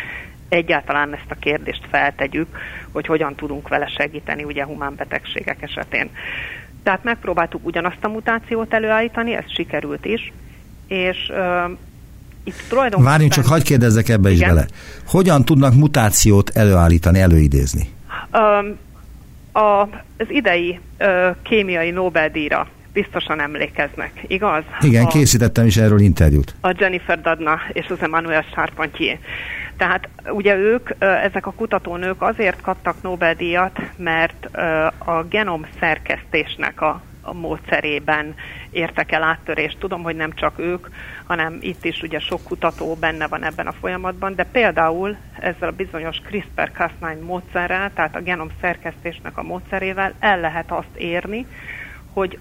egyáltalán 0.50 1.14
ezt 1.14 1.32
a 1.32 1.36
kérdést 1.40 1.88
feltegyük, 1.90 2.48
hogy 2.92 3.06
hogyan 3.06 3.36
tudunk 3.36 3.68
vele 3.68 3.88
segíteni 3.88 4.44
ugye 4.44 4.66
humán 4.66 4.96
betegségek 4.96 5.62
esetén. 5.62 6.10
Tehát 6.84 7.04
megpróbáltuk 7.04 7.66
ugyanazt 7.66 8.04
a 8.04 8.08
mutációt 8.08 8.74
előállítani, 8.74 9.34
ez 9.34 9.52
sikerült 9.52 10.06
is, 10.06 10.34
és 10.88 11.18
uh, 11.30 11.72
itt 12.44 12.64
tulajdonképpen... 12.70 13.12
Várjunk 13.12 13.32
csak, 13.32 13.46
hagyd 13.46 13.64
kérdezzek 13.64 14.10
ebbe 14.10 14.30
igen? 14.30 14.50
is 14.50 14.54
bele. 14.54 14.66
Hogyan 15.08 15.46
tudnak 15.46 15.74
mutációt 15.74 16.50
előállítani, 16.50 17.20
előidézni? 17.20 17.88
Um, 18.34 18.78
a, 19.64 19.82
az 20.18 20.28
idei 20.30 20.80
uh, 21.00 21.36
kémiai 21.44 21.90
Nobel-díjra 21.90 22.68
biztosan 22.96 23.42
emlékeznek, 23.42 24.12
igaz? 24.28 24.64
Igen, 24.82 25.06
a, 25.06 25.08
készítettem 25.08 25.66
is 25.66 25.78
erről 25.78 26.00
interjút. 26.00 26.56
A 26.62 26.76
Jennifer 26.78 27.22
Dadna 27.22 27.60
és 27.74 27.86
az 27.90 28.02
Emmanuel 28.02 28.46
Charpentier. 28.54 29.18
Tehát 29.78 30.10
ugye 30.30 30.56
ők, 30.56 30.90
ezek 31.00 31.46
a 31.48 31.52
kutatónők 31.52 32.22
azért 32.22 32.62
kaptak 32.62 33.02
Nobel-díjat, 33.02 33.80
mert 33.98 34.46
a 34.98 35.24
genom 35.30 35.66
szerkesztésnek 35.80 36.82
a, 36.82 37.02
a 37.22 37.34
módszerében 37.34 38.36
értek 38.72 39.12
el 39.12 39.24
áttörést. 39.24 39.78
Tudom, 39.80 40.04
hogy 40.04 40.16
nem 40.16 40.34
csak 40.34 40.60
ők, 40.60 40.88
hanem 41.26 41.58
itt 41.62 41.86
is 41.86 42.02
ugye 42.02 42.20
sok 42.20 42.44
kutató 42.44 42.96
benne 43.00 43.28
van 43.28 43.44
ebben 43.44 43.68
a 43.68 43.74
folyamatban, 43.80 44.36
de 44.36 44.44
például 44.44 45.18
ezzel 45.40 45.70
a 45.70 45.72
bizonyos 45.72 46.22
CRISPR-Cas9 46.30 47.26
módszerrel, 47.26 47.92
tehát 47.94 48.16
a 48.16 48.22
genom 48.22 48.50
szerkesztésnek 48.62 49.38
a 49.38 49.44
módszerével 49.44 50.14
el 50.20 50.40
lehet 50.40 50.72
azt 50.72 50.96
érni, 50.98 51.46
hogy 52.14 52.40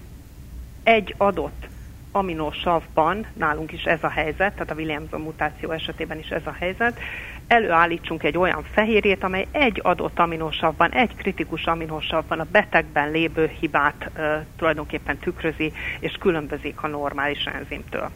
egy 0.85 1.15
adott 1.17 1.67
aminosavban, 2.11 3.25
nálunk 3.33 3.71
is 3.71 3.83
ez 3.83 4.03
a 4.03 4.09
helyzet, 4.09 4.53
tehát 4.53 4.71
a 4.71 4.73
Williamson 4.73 5.21
mutáció 5.21 5.71
esetében 5.71 6.19
is 6.19 6.29
ez 6.29 6.41
a 6.45 6.55
helyzet, 6.59 6.99
előállítsunk 7.47 8.23
egy 8.23 8.37
olyan 8.37 8.63
fehérjét, 8.71 9.23
amely 9.23 9.47
egy 9.51 9.79
adott 9.83 10.19
aminosavban, 10.19 10.91
egy 10.91 11.15
kritikus 11.15 11.65
aminosavban 11.65 12.39
a 12.39 12.47
betegben 12.51 13.11
lévő 13.11 13.51
hibát 13.59 14.11
e, 14.13 14.45
tulajdonképpen 14.57 15.17
tükrözi 15.17 15.73
és 15.99 16.11
különbözik 16.19 16.83
a 16.83 16.87
normális 16.87 17.45
enzimtől. 17.45 18.11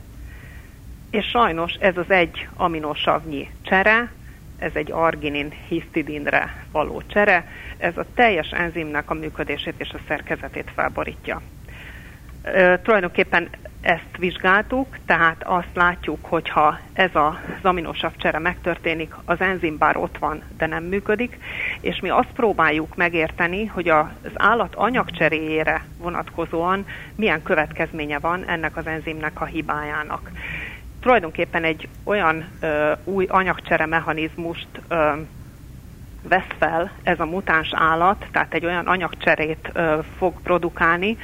És 1.12 1.26
sajnos 1.26 1.74
ez 1.74 1.98
az 1.98 2.10
egy 2.10 2.48
aminosavnyi 2.56 3.50
csere, 3.62 4.12
ez 4.58 4.72
egy 4.74 4.92
arginin 4.92 5.54
histidinre 5.68 6.66
való 6.72 7.02
csere, 7.08 7.48
ez 7.78 7.98
a 7.98 8.06
teljes 8.14 8.50
enzimnek 8.52 9.10
a 9.10 9.14
működését 9.14 9.76
és 9.78 9.90
a 9.90 10.00
szerkezetét 10.08 10.72
felborítja. 10.76 11.42
Tulajdonképpen 12.84 13.50
ezt 13.82 14.18
vizsgáltuk, 14.18 14.98
tehát 15.06 15.44
azt 15.44 15.74
látjuk, 15.74 16.26
hogyha 16.26 16.80
ez 16.94 17.10
az 17.14 17.36
aminosav 17.62 18.12
csere 18.18 18.40
megtörténik, 18.40 19.14
az 19.26 19.42
enzim 19.42 19.78
bár 19.78 19.98
ott 19.98 20.18
van, 20.18 20.42
de 20.58 20.66
nem 20.66 20.84
működik, 20.84 21.38
és 21.82 22.00
mi 22.00 22.10
azt 22.10 22.32
próbáljuk 22.34 22.96
megérteni, 22.96 23.66
hogy 23.66 23.90
az 23.90 24.32
állat 24.34 24.76
anyagcseréjére 24.76 25.84
vonatkozóan 25.98 26.86
milyen 27.16 27.44
következménye 27.44 28.20
van 28.20 28.46
ennek 28.46 28.78
az 28.78 28.88
enzimnek 28.88 29.42
a 29.42 29.46
hibájának. 29.46 30.32
Tulajdonképpen 31.02 31.64
egy 31.64 31.88
olyan 32.04 32.46
ö, 32.60 32.92
új 33.04 33.26
anyagcsere 33.30 33.86
mechanizmust 33.86 34.68
ö, 34.88 35.12
vesz 36.22 36.56
fel 36.60 36.92
ez 37.04 37.20
a 37.20 37.26
mutáns 37.26 37.70
állat, 37.74 38.26
tehát 38.32 38.54
egy 38.54 38.66
olyan 38.66 38.88
anyagcserét 38.88 39.70
ö, 39.74 40.00
fog 40.18 40.42
produkálni, 40.42 41.18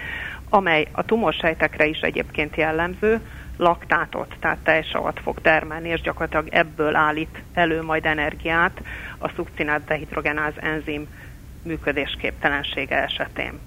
amely 0.49 0.87
a 0.91 1.03
tumorsejtekre 1.03 1.85
is 1.85 1.99
egyébként 1.99 2.55
jellemző, 2.55 3.21
laktátot, 3.57 4.35
tehát 4.39 4.57
teljesavat 4.57 5.19
fog 5.23 5.41
termelni, 5.41 5.89
és 5.89 6.01
gyakorlatilag 6.01 6.47
ebből 6.51 6.95
állít 6.95 7.41
elő 7.53 7.81
majd 7.81 8.05
energiát 8.05 8.81
a 9.17 9.29
szukcinát 9.35 9.85
dehidrogenáz 9.85 10.53
enzim 10.59 11.07
működésképtelensége 11.63 13.03
esetén. 13.03 13.59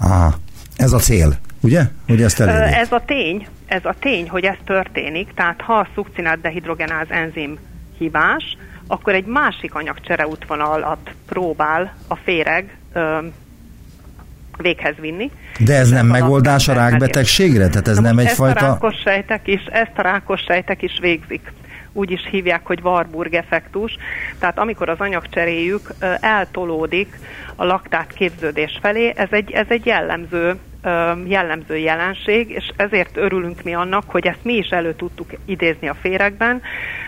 Aha, 0.00 0.34
ez 0.76 0.92
a 0.92 0.98
cél, 0.98 1.38
ugye? 1.60 1.82
Hogy 2.06 2.22
ezt 2.22 2.40
elérjük? 2.40 2.76
Ez 2.76 2.92
a 2.92 3.02
tény, 3.04 3.46
ez 3.66 3.84
a 3.84 3.94
tény, 3.98 4.28
hogy 4.28 4.44
ez 4.44 4.56
történik, 4.64 5.34
tehát 5.34 5.60
ha 5.60 5.74
a 5.74 5.88
szukcinát 5.94 6.40
dehidrogenáz 6.40 7.06
enzim 7.10 7.58
hibás, 7.98 8.56
akkor 8.86 9.14
egy 9.14 9.24
másik 9.24 9.74
anyagcsere 9.74 10.26
útvonalat 10.26 11.14
próbál 11.28 11.94
a 12.08 12.16
féreg 12.16 12.76
véghez 14.56 14.94
vinni. 15.00 15.30
De 15.58 15.74
ez 15.74 15.90
nem 15.90 16.06
megoldás 16.06 16.68
a 16.68 16.72
rákbetegségre? 16.72 17.68
Tehát 17.68 17.88
ez 17.88 17.96
Na 17.96 18.02
nem 18.02 18.18
egyfajta... 18.18 18.58
Ezt 18.58 18.66
a 18.66 18.70
rákos 18.70 18.96
sejtek 19.04 19.46
is, 19.48 19.64
ezt 19.64 19.92
a 19.96 20.02
rákos 20.02 20.40
sejtek 20.40 20.82
is 20.82 20.98
végzik. 21.00 21.52
Úgy 21.92 22.10
is 22.10 22.28
hívják, 22.30 22.66
hogy 22.66 22.80
Warburg 22.82 23.34
effektus. 23.34 23.96
Tehát 24.38 24.58
amikor 24.58 24.88
az 24.88 24.98
anyagcseréjük 24.98 25.90
eltolódik 26.20 27.18
a 27.56 27.64
laktát 27.64 28.12
képződés 28.12 28.78
felé, 28.82 29.12
ez 29.16 29.28
egy, 29.30 29.50
ez 29.50 29.66
egy 29.68 29.86
jellemző 29.86 30.56
jellemző 31.26 31.76
jelenség, 31.76 32.50
és 32.50 32.70
ezért 32.76 33.16
örülünk 33.16 33.62
mi 33.62 33.74
annak, 33.74 34.04
hogy 34.06 34.26
ezt 34.26 34.38
mi 34.42 34.52
is 34.52 34.68
elő 34.68 34.94
tudtuk 34.94 35.30
idézni 35.44 35.88
a 35.88 35.96
féregben, 36.00 36.62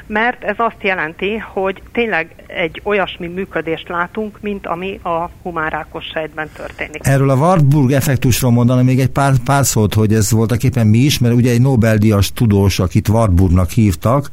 mert 0.07 0.45
ez 0.45 0.55
azt 0.59 0.83
jelenti, 0.83 1.37
hogy 1.37 1.83
tényleg 1.93 2.35
egy 2.47 2.81
olyasmi 2.85 3.27
működést 3.27 3.89
látunk, 3.89 4.41
mint 4.41 4.67
ami 4.67 5.01
a 5.03 5.31
humárákos 5.43 6.05
sejtben 6.05 6.49
történik. 6.57 7.07
Erről 7.07 7.31
a 7.31 7.37
Warburg 7.37 7.91
effektusról 7.91 8.51
mondani 8.51 8.83
még 8.83 9.01
egy 9.01 9.11
pár, 9.11 9.33
pár 9.45 9.65
szót, 9.65 9.95
hogy 9.95 10.13
ez 10.13 10.33
voltaképpen 10.33 10.87
mi 10.87 10.99
is, 10.99 11.19
mert 11.19 11.35
ugye 11.35 11.51
egy 11.51 11.61
Nobel-díjas 11.61 12.33
tudós, 12.33 12.79
akit 12.79 13.09
Warburgnak 13.09 13.71
hívtak, 13.71 14.29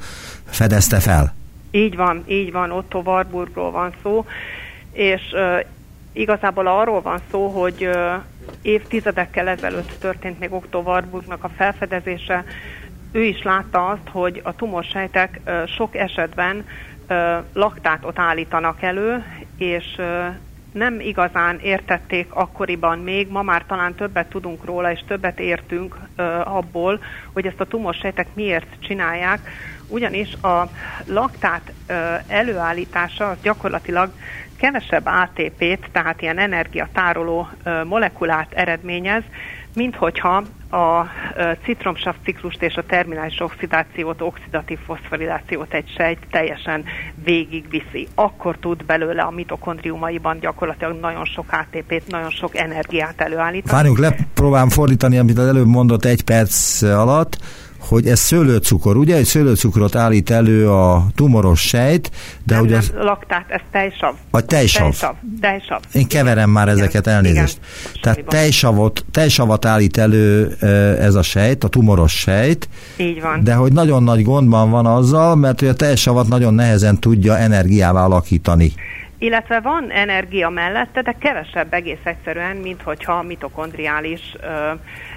fedezte 0.46 1.00
fel. 1.00 1.34
Így 1.72 1.96
van, 1.96 2.24
így 2.28 2.52
van, 2.52 2.72
Otto 2.72 3.02
Warburgról 3.06 3.72
van 3.72 3.94
szó, 4.04 4.26
és 4.92 5.22
uh, 5.34 5.66
igazából 6.14 6.68
arról 6.68 7.02
van 7.02 7.20
szó, 7.32 7.48
hogy 7.48 7.86
uh, 7.86 8.14
évtizedekkel 8.62 9.48
ezelőtt 9.48 10.00
történt 10.00 10.40
még 10.40 10.54
Otto 10.54 10.80
Warburgnak 10.80 11.44
a 11.44 11.50
felfedezése, 11.50 12.46
ő 13.12 13.24
is 13.24 13.44
látta 13.44 13.88
azt, 13.88 14.10
hogy 14.10 14.42
a 14.44 14.56
tumorsejtek 14.56 15.40
sok 15.66 15.96
esetben 15.96 16.66
laktátot 17.54 18.20
állítanak 18.20 18.82
elő, 18.82 19.26
és 19.58 20.02
nem 20.72 21.00
igazán 21.00 21.60
értették 21.60 22.34
akkoriban 22.34 23.00
még, 23.00 23.28
ma 23.30 23.42
már 23.42 23.66
talán 23.66 23.96
többet 23.96 24.30
tudunk 24.30 24.66
róla, 24.66 24.92
és 24.92 25.04
többet 25.08 25.40
értünk 25.40 25.96
abból, 26.44 27.00
hogy 27.34 27.46
ezt 27.46 27.60
a 27.60 27.66
tumorsejtek 27.66 28.28
miért 28.34 28.68
csinálják, 28.80 29.50
ugyanis 29.88 30.34
a 30.34 30.72
laktát 31.06 31.74
előállítása 32.28 33.30
az 33.30 33.38
gyakorlatilag 33.42 34.14
kevesebb 34.62 35.06
ATP-t, 35.06 35.90
tehát 35.92 36.22
ilyen 36.22 36.40
energiatároló 36.40 37.48
molekulát 37.86 38.54
eredményez, 38.54 39.24
mint 39.76 39.96
hogyha 39.96 40.44
a 40.72 41.06
citromsav 41.64 42.16
ciklust 42.24 42.62
és 42.62 42.76
a 42.76 42.84
terminális 42.86 43.40
oxidációt, 43.40 44.22
oxidatív 44.22 44.78
foszforilációt 44.86 45.74
egy 45.74 45.92
sejt 45.98 46.20
teljesen 46.32 46.84
végigviszi. 47.24 48.08
Akkor 48.16 48.58
tud 48.60 48.86
belőle 48.86 49.22
a 49.22 49.32
mitokondriumaiban 49.32 50.40
gyakorlatilag 50.40 51.00
nagyon 51.00 51.26
sok 51.26 51.46
ATP-t, 51.52 52.08
nagyon 52.08 52.30
sok 52.30 52.58
energiát 52.58 53.22
előállítani. 53.22 53.74
Várjunk, 53.74 53.98
lepróbálom 53.98 54.70
fordítani, 54.70 55.18
amit 55.18 55.38
az 55.38 55.48
előbb 55.48 55.68
mondott 55.68 56.06
egy 56.06 56.24
perc 56.24 56.82
alatt 56.82 57.38
hogy 57.82 58.08
ez 58.08 58.20
szőlőcukor, 58.20 58.98
ugye? 58.98 59.16
Egy 59.16 59.26
szőlőcukrot 59.26 59.96
állít 59.96 60.30
elő 60.30 60.70
a 60.70 61.06
tumoros 61.16 61.62
sejt, 61.62 62.12
de 62.44 62.56
nem, 62.56 62.64
ugye... 62.64 62.76
Nem, 62.76 62.84
az... 62.98 63.06
laktát, 63.06 63.46
ez 63.48 63.62
tejsav. 63.72 64.16
A 64.32 64.42
tejsav. 64.42 64.82
Tejsav. 64.84 65.16
tejsav. 65.42 65.80
Én 65.94 66.08
keverem 66.08 66.50
már 66.50 66.68
Igen. 66.68 66.78
ezeket, 66.80 67.08
elnézést. 67.08 67.60
Igen. 67.90 68.02
Tehát 68.02 68.24
tejsavot, 68.26 69.06
tejsavat 69.12 69.66
állít 69.66 69.98
elő 69.98 70.56
ez 71.00 71.16
a 71.16 71.22
sejt, 71.22 71.64
a 71.64 71.68
tumoros 71.68 72.20
sejt. 72.20 72.70
Így 72.98 73.22
van. 73.22 73.44
De 73.44 73.54
hogy 73.54 73.74
nagyon 73.74 74.04
nagy 74.04 74.24
gondban 74.24 74.70
van 74.70 74.86
azzal, 74.86 75.36
mert 75.36 75.60
hogy 75.60 75.70
a 75.70 75.74
tejsavat 75.74 76.28
nagyon 76.28 76.54
nehezen 76.54 77.00
tudja 77.00 77.38
energiává 77.38 78.04
alakítani 78.04 78.74
illetve 79.22 79.60
van 79.60 79.92
energia 79.92 80.50
mellette, 80.50 81.02
de 81.02 81.16
kevesebb 81.20 81.74
egész 81.74 82.04
egyszerűen, 82.04 82.56
mint 82.56 82.82
hogyha 82.82 83.22
mitokondriális 83.22 84.36
ö, 84.42 84.72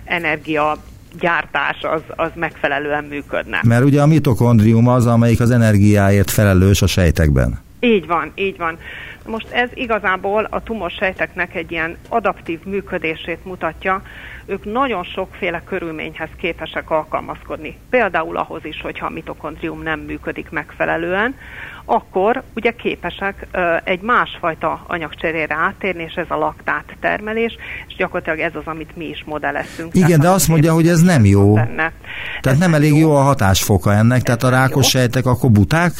energia 0.04 0.76
gyártás 1.20 1.82
az, 1.82 2.02
az 2.16 2.30
megfelelően 2.34 3.04
működne. 3.04 3.60
Mert 3.66 3.84
ugye 3.84 4.02
a 4.02 4.06
mitokondrium 4.06 4.88
az, 4.88 5.06
amelyik 5.06 5.40
az 5.40 5.50
energiáért 5.50 6.30
felelős 6.30 6.82
a 6.82 6.86
sejtekben. 6.86 7.58
Így 7.84 8.06
van, 8.06 8.32
így 8.34 8.56
van. 8.56 8.78
Most 9.26 9.50
ez 9.50 9.68
igazából 9.74 10.46
a 10.50 10.62
tumorsejteknek 10.62 11.54
egy 11.54 11.70
ilyen 11.70 11.96
adaptív 12.08 12.60
működését 12.64 13.44
mutatja. 13.44 14.02
Ők 14.46 14.64
nagyon 14.64 15.04
sokféle 15.04 15.62
körülményhez 15.64 16.28
képesek 16.40 16.90
alkalmazkodni. 16.90 17.78
Például 17.90 18.36
ahhoz 18.36 18.64
is, 18.64 18.80
hogyha 18.80 19.06
a 19.06 19.10
mitokondrium 19.10 19.82
nem 19.82 20.00
működik 20.00 20.50
megfelelően, 20.50 21.34
akkor 21.84 22.42
ugye 22.54 22.70
képesek 22.70 23.46
egy 23.84 24.00
másfajta 24.00 24.84
anyagcserére 24.86 25.54
áttérni, 25.54 26.02
és 26.02 26.14
ez 26.14 26.26
a 26.28 26.36
laktát 26.36 26.96
termelés, 27.00 27.56
és 27.88 27.94
gyakorlatilag 27.94 28.38
ez 28.38 28.54
az, 28.54 28.66
amit 28.66 28.96
mi 28.96 29.04
is 29.04 29.22
modellezünk. 29.26 29.94
Igen, 29.94 30.20
de 30.20 30.28
azt 30.28 30.48
mondja, 30.48 30.72
hogy 30.72 30.88
ez 30.88 31.00
nem 31.00 31.24
jó. 31.24 31.52
Benne. 31.52 31.92
Tehát 32.40 32.58
ez 32.58 32.58
nem 32.58 32.74
elég 32.74 32.92
jó. 32.92 32.98
jó 32.98 33.16
a 33.16 33.22
hatásfoka 33.22 33.92
ennek, 33.92 34.16
ez 34.16 34.22
tehát 34.22 34.42
a 34.42 34.48
rákos 34.48 34.94
jó. 34.94 35.00
sejtek 35.00 35.26
akkor 35.26 35.50
buták? 35.50 35.92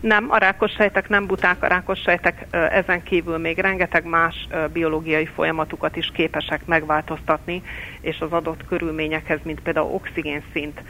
Nem, 0.00 0.26
a 0.30 0.36
rákos 0.36 0.72
sejtek 0.72 1.08
nem 1.08 1.26
buták, 1.26 1.62
a 1.62 1.66
rákos 1.66 2.00
sejtek 2.00 2.46
ezen 2.50 3.02
kívül 3.02 3.38
még 3.38 3.58
rengeteg 3.58 4.04
más 4.04 4.48
biológiai 4.72 5.26
folyamatukat 5.26 5.96
is 5.96 6.10
képesek 6.14 6.66
megváltoztatni, 6.66 7.62
és 8.00 8.20
az 8.20 8.32
adott 8.32 8.66
körülményekhez, 8.66 9.38
mint 9.42 9.60
például 9.60 9.92
oxigénszint 9.92 10.82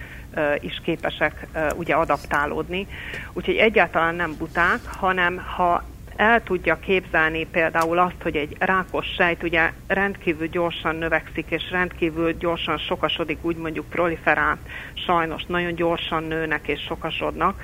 is 0.61 0.81
képesek 0.85 1.47
ugye 1.77 1.95
adaptálódni. 1.95 2.87
Úgyhogy 3.33 3.57
egyáltalán 3.57 4.15
nem 4.15 4.35
buták, 4.39 4.79
hanem 4.87 5.39
ha 5.57 5.85
el 6.19 6.43
tudja 6.43 6.79
képzelni 6.79 7.47
például 7.47 7.99
azt, 7.99 8.23
hogy 8.23 8.37
egy 8.37 8.57
rákos 8.59 9.07
sejt 9.07 9.43
ugye 9.43 9.73
rendkívül 9.87 10.47
gyorsan 10.47 10.97
növekszik, 10.97 11.47
és 11.49 11.71
rendkívül 11.71 12.33
gyorsan 12.33 12.79
sokasodik, 12.79 13.39
úgy 13.45 13.57
mondjuk 13.57 13.89
proliferál, 13.89 14.59
sajnos 15.07 15.45
nagyon 15.47 15.75
gyorsan 15.75 16.23
nőnek 16.23 16.69
és 16.69 16.81
sokasodnak, 16.81 17.61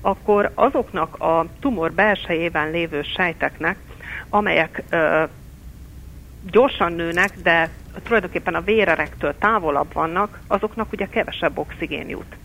akkor 0.00 0.50
azoknak 0.54 1.20
a 1.20 1.46
tumor 1.60 1.92
belsejében 1.92 2.70
lévő 2.70 3.02
sejteknek, 3.02 3.76
amelyek 4.28 4.82
ö, 4.90 5.24
gyorsan 6.50 6.92
nőnek, 6.92 7.30
de 7.42 7.70
tulajdonképpen 8.02 8.54
a 8.54 8.60
vérerektől 8.60 9.34
távolabb 9.38 9.92
vannak, 9.92 10.40
azoknak 10.46 10.92
ugye 10.92 11.06
kevesebb 11.06 11.58
oxigén 11.58 12.08
jut. 12.08 12.36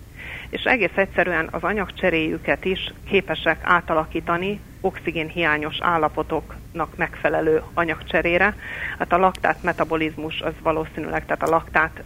És 0.54 0.64
egész 0.64 0.96
egyszerűen 0.96 1.48
az 1.52 1.64
anyagcseréjüket 1.64 2.66
is 2.66 2.94
képesek 3.10 3.58
átalakítani 3.62 4.60
oxigénhiányos 4.82 5.76
állapotoknak 5.80 6.98
megfelelő 6.98 7.62
anyagcserére. 7.74 8.56
Hát 9.00 9.12
a 9.12 9.18
laktát 9.18 9.64
metabolizmus 9.64 10.42
az 10.42 10.54
valószínűleg, 10.64 11.26
tehát 11.26 11.44
a 11.44 11.50
laktát 11.50 12.04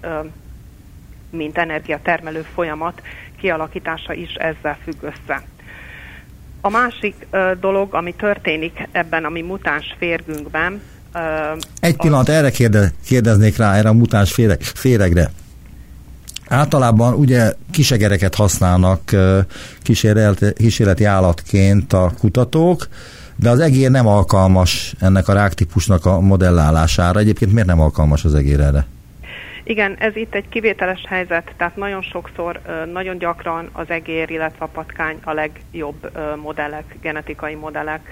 mint 1.30 1.58
energiatermelő 1.58 2.42
folyamat 2.54 3.02
kialakítása 3.38 4.14
is 4.14 4.34
ezzel 4.34 4.78
függ 4.84 5.02
össze. 5.02 5.42
A 6.62 6.70
másik 6.70 7.28
dolog, 7.60 7.94
ami 7.94 8.14
történik 8.14 8.88
ebben 8.92 9.26
a 9.26 9.30
mi 9.30 9.42
mutáns 9.42 9.96
férgünkben, 9.98 10.82
egy 11.80 11.96
pillanat, 11.96 12.30
erre 12.30 12.50
kérde, 12.50 12.92
kérdeznék 13.06 13.58
rá, 13.58 13.76
erre 13.76 13.90
a 13.90 13.94
mutáns 13.94 14.34
féreg, 14.34 14.62
féregre. 14.62 15.32
Általában 16.50 17.14
ugye 17.14 17.54
kisegereket 17.72 18.36
használnak 18.36 19.02
kísérleti, 20.56 21.04
állatként 21.04 21.94
a 21.94 22.12
kutatók, 22.20 22.88
de 23.36 23.50
az 23.50 23.60
egér 23.60 23.92
nem 23.92 24.08
alkalmas 24.08 24.94
ennek 25.00 25.28
a 25.28 25.34
ráktípusnak 25.34 26.06
a 26.06 26.20
modellálására. 26.20 27.20
Egyébként 27.20 27.54
miért 27.54 27.68
nem 27.68 27.80
alkalmas 27.80 28.26
az 28.26 28.36
egér 28.36 28.60
erre? 28.60 28.86
Igen, 29.64 29.96
ez 30.00 30.16
itt 30.16 30.34
egy 30.34 30.50
kivételes 30.50 31.04
helyzet, 31.08 31.54
tehát 31.58 31.76
nagyon 31.76 32.02
sokszor, 32.02 32.60
nagyon 32.94 33.18
gyakran 33.18 33.70
az 33.72 33.90
egér, 33.90 34.30
illetve 34.30 34.66
a 34.66 34.70
patkány 34.74 35.18
a 35.24 35.34
legjobb 35.34 36.12
modellek, 36.42 36.98
genetikai 37.02 37.56
modellek 37.56 38.10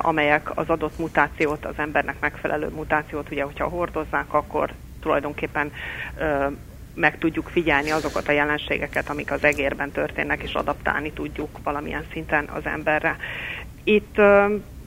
amelyek 0.00 0.50
az 0.54 0.68
adott 0.68 0.98
mutációt, 0.98 1.64
az 1.64 1.74
embernek 1.76 2.16
megfelelő 2.20 2.68
mutációt, 2.74 3.30
ugye, 3.30 3.42
hogyha 3.42 3.68
hordozzák, 3.68 4.34
akkor 4.34 4.72
tulajdonképpen 5.00 5.72
meg 7.00 7.18
tudjuk 7.18 7.48
figyelni 7.48 7.90
azokat 7.90 8.28
a 8.28 8.32
jelenségeket, 8.32 9.08
amik 9.08 9.30
az 9.30 9.44
egérben 9.44 9.90
történnek, 9.90 10.42
és 10.42 10.54
adaptálni 10.54 11.12
tudjuk 11.12 11.58
valamilyen 11.62 12.04
szinten 12.12 12.48
az 12.54 12.66
emberre. 12.66 13.16
Itt 13.84 14.20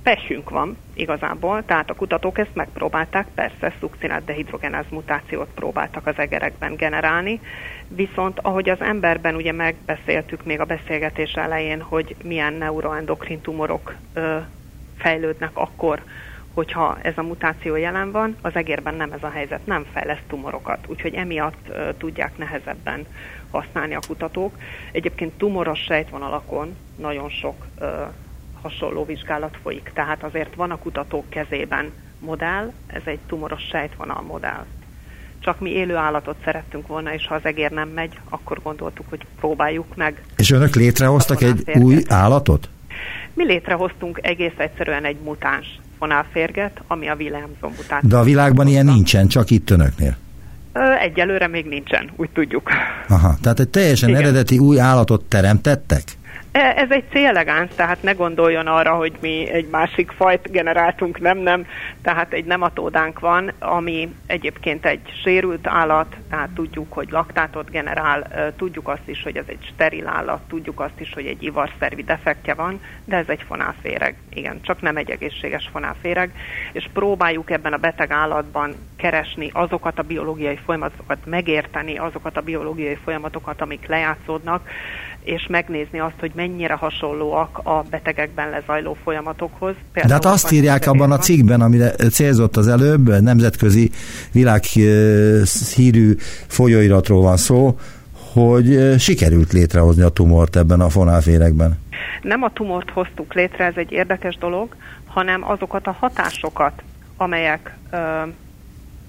pehünk 0.04 0.50
van 0.50 0.78
igazából, 0.94 1.66
tehát 1.66 1.90
a 1.90 1.94
kutatók 1.94 2.38
ezt 2.38 2.56
megpróbálták, 2.56 3.28
persze 3.36 3.74
szukcinát 3.80 4.26
dehidrogenáz 4.26 4.86
mutációt 4.90 5.50
próbáltak 5.56 6.08
az 6.08 6.18
egerekben 6.18 6.76
generálni, 6.76 7.40
viszont 7.88 8.40
ahogy 8.40 8.70
az 8.70 8.82
emberben 8.82 9.36
ugye 9.36 9.52
megbeszéltük 9.52 10.44
még 10.44 10.60
a 10.60 10.66
beszélgetés 10.66 11.34
elején, 11.34 11.82
hogy 11.82 12.16
milyen 12.24 12.54
neuroendokrin 12.54 13.42
tumorok 13.42 13.96
ö, 14.14 14.38
fejlődnek 14.98 15.52
akkor, 15.54 16.02
hogyha 16.54 16.98
ez 17.02 17.18
a 17.18 17.22
mutáció 17.22 17.76
jelen 17.76 18.12
van, 18.12 18.36
az 18.42 18.56
egérben 18.56 18.96
nem 18.96 19.12
ez 19.12 19.24
a 19.24 19.30
helyzet, 19.30 19.66
nem 19.66 19.86
fejleszt 19.94 20.24
tumorokat, 20.28 20.80
úgyhogy 20.88 21.14
emiatt 21.14 21.70
uh, 21.70 21.90
tudják 21.98 22.38
nehezebben 22.38 23.06
használni 23.52 23.96
a 23.96 24.00
kutatók. 24.08 24.56
Egyébként 24.92 25.34
tumoros 25.38 25.80
sejtvonalakon 25.80 26.76
nagyon 26.96 27.30
sok 27.30 27.66
uh, 27.80 27.88
hasonló 28.62 29.06
vizsgálat 29.06 29.58
folyik, 29.62 29.92
tehát 29.94 30.24
azért 30.24 30.56
van 30.56 30.72
a 30.72 30.78
kutatók 30.78 31.30
kezében 31.30 31.92
modell, 32.20 32.72
ez 32.88 33.02
egy 33.06 33.20
tumoros 33.28 33.64
sejtvonal 33.72 34.22
modell. 34.22 34.66
Csak 35.40 35.60
mi 35.60 35.70
élő 35.70 35.96
állatot 35.96 36.36
szerettünk 36.44 36.88
volna, 36.88 37.14
és 37.14 37.28
ha 37.28 37.36
az 37.36 37.46
egér 37.46 37.72
nem 37.72 37.90
megy, 37.90 38.20
akkor 38.30 38.60
gondoltuk, 38.64 39.06
hogy 39.10 39.26
próbáljuk 39.40 39.96
meg. 39.96 40.24
És 40.38 40.52
önök 40.52 40.76
létrehoztak 40.76 41.42
egy 41.42 41.70
új 41.74 42.04
állatot? 42.08 42.70
Mi 43.34 43.46
létrehoztunk 43.46 44.20
egész 44.22 44.58
egyszerűen 44.58 45.06
egy 45.06 45.20
mutáns 45.24 45.80
fonálférget, 46.04 46.82
ami 46.88 47.08
a 47.10 47.16
Williamson 47.16 47.72
mutáció. 47.78 48.10
De 48.10 48.18
a 48.18 48.24
világban 48.24 48.68
ilyen 48.68 48.86
nincsen, 48.86 49.28
csak 49.28 49.50
itt 49.50 49.70
önöknél? 49.70 50.16
Egyelőre 51.02 51.48
még 51.48 51.66
nincsen, 51.66 52.10
úgy 52.16 52.30
tudjuk. 52.30 52.70
Aha, 53.08 53.38
tehát 53.42 53.60
egy 53.60 53.70
teljesen 53.70 54.10
Igen. 54.10 54.22
eredeti 54.22 54.58
új 54.58 54.80
állatot 54.80 55.24
teremtettek? 55.26 56.04
E, 56.54 56.74
ez 56.78 56.92
egy 56.92 57.04
C-elegáns, 57.10 57.70
tehát 57.76 58.04
ne 58.04 58.12
gondoljon 58.12 58.68
arra, 58.68 58.96
hogy 58.96 59.14
mi 59.22 59.50
egy 59.50 59.70
másik 59.70 60.12
fajt 60.12 60.52
generáltunk, 60.52 61.20
nem, 61.20 61.38
nem. 61.38 61.66
Tehát 62.02 62.34
egy 62.34 62.46
nematódánk 62.46 63.20
van, 63.20 63.52
ami 63.60 64.16
egyébként 64.28 64.86
egy 64.86 65.02
sérült 65.24 65.68
állat, 65.68 66.16
tehát 66.30 66.50
tudjuk, 66.50 66.94
hogy 66.94 67.10
laktátot 67.12 67.70
generál, 67.70 68.28
tudjuk 68.58 68.88
azt 68.88 69.08
is, 69.08 69.24
hogy 69.24 69.38
ez 69.38 69.44
egy 69.48 69.72
steril 69.74 70.08
állat, 70.08 70.42
tudjuk 70.48 70.80
azt 70.80 71.00
is, 71.00 71.14
hogy 71.14 71.26
egy 71.26 71.44
ivarszervi 71.44 72.04
defektje 72.04 72.54
van, 72.54 72.82
de 73.06 73.16
ez 73.16 73.28
egy 73.28 73.44
fonálféreg, 73.48 74.16
igen, 74.34 74.62
csak 74.62 74.82
nem 74.82 74.98
egy 74.98 75.10
egészséges 75.10 75.70
fonálféreg, 75.72 76.32
és 76.72 76.90
próbáljuk 76.94 77.52
ebben 77.52 77.74
a 77.74 77.78
beteg 77.78 78.12
állatban 78.12 78.76
keresni 78.96 79.50
azokat 79.54 80.00
a 80.00 80.04
biológiai 80.04 80.60
folyamatokat, 80.66 81.26
megérteni 81.26 81.98
azokat 81.98 82.38
a 82.38 82.42
biológiai 82.42 82.98
folyamatokat, 83.04 83.62
amik 83.62 83.88
lejátszódnak, 83.88 84.70
és 85.24 85.48
megnézni 85.50 86.00
azt, 86.00 86.20
hogy 86.20 86.32
mennyire 86.36 86.74
hasonlóak 86.74 87.58
a 87.64 87.84
betegekben 87.90 88.50
lezajló 88.50 88.98
folyamatokhoz. 89.04 89.74
Például 89.94 90.20
De 90.20 90.28
hát 90.28 90.34
azt 90.34 90.52
írják 90.52 90.88
abban 90.88 91.12
a 91.12 91.18
cikkben, 91.18 91.62
amire 91.62 91.90
célzott 91.90 92.58
az 92.58 92.68
előbb, 92.68 93.22
nemzetközi 93.22 93.92
világhírű 94.32 96.16
folyóiratról 96.48 97.22
van 97.22 97.38
szó, 97.38 97.78
hogy 98.34 98.96
sikerült 99.00 99.54
létrehozni 99.54 100.04
a 100.04 100.10
tumort 100.10 100.56
ebben 100.56 100.80
a 100.80 100.90
fonálférekben. 100.90 101.82
Nem 102.22 102.44
a 102.44 102.54
tumort 102.54 102.90
hoztuk 102.90 103.34
létre, 103.34 103.66
ez 103.66 103.76
egy 103.76 103.92
érdekes 103.92 104.38
dolog, 104.38 104.76
hanem 105.06 105.50
azokat 105.50 105.88
a 105.88 105.96
hatásokat, 106.00 106.84
amelyek 107.18 107.78
ö, 107.92 107.98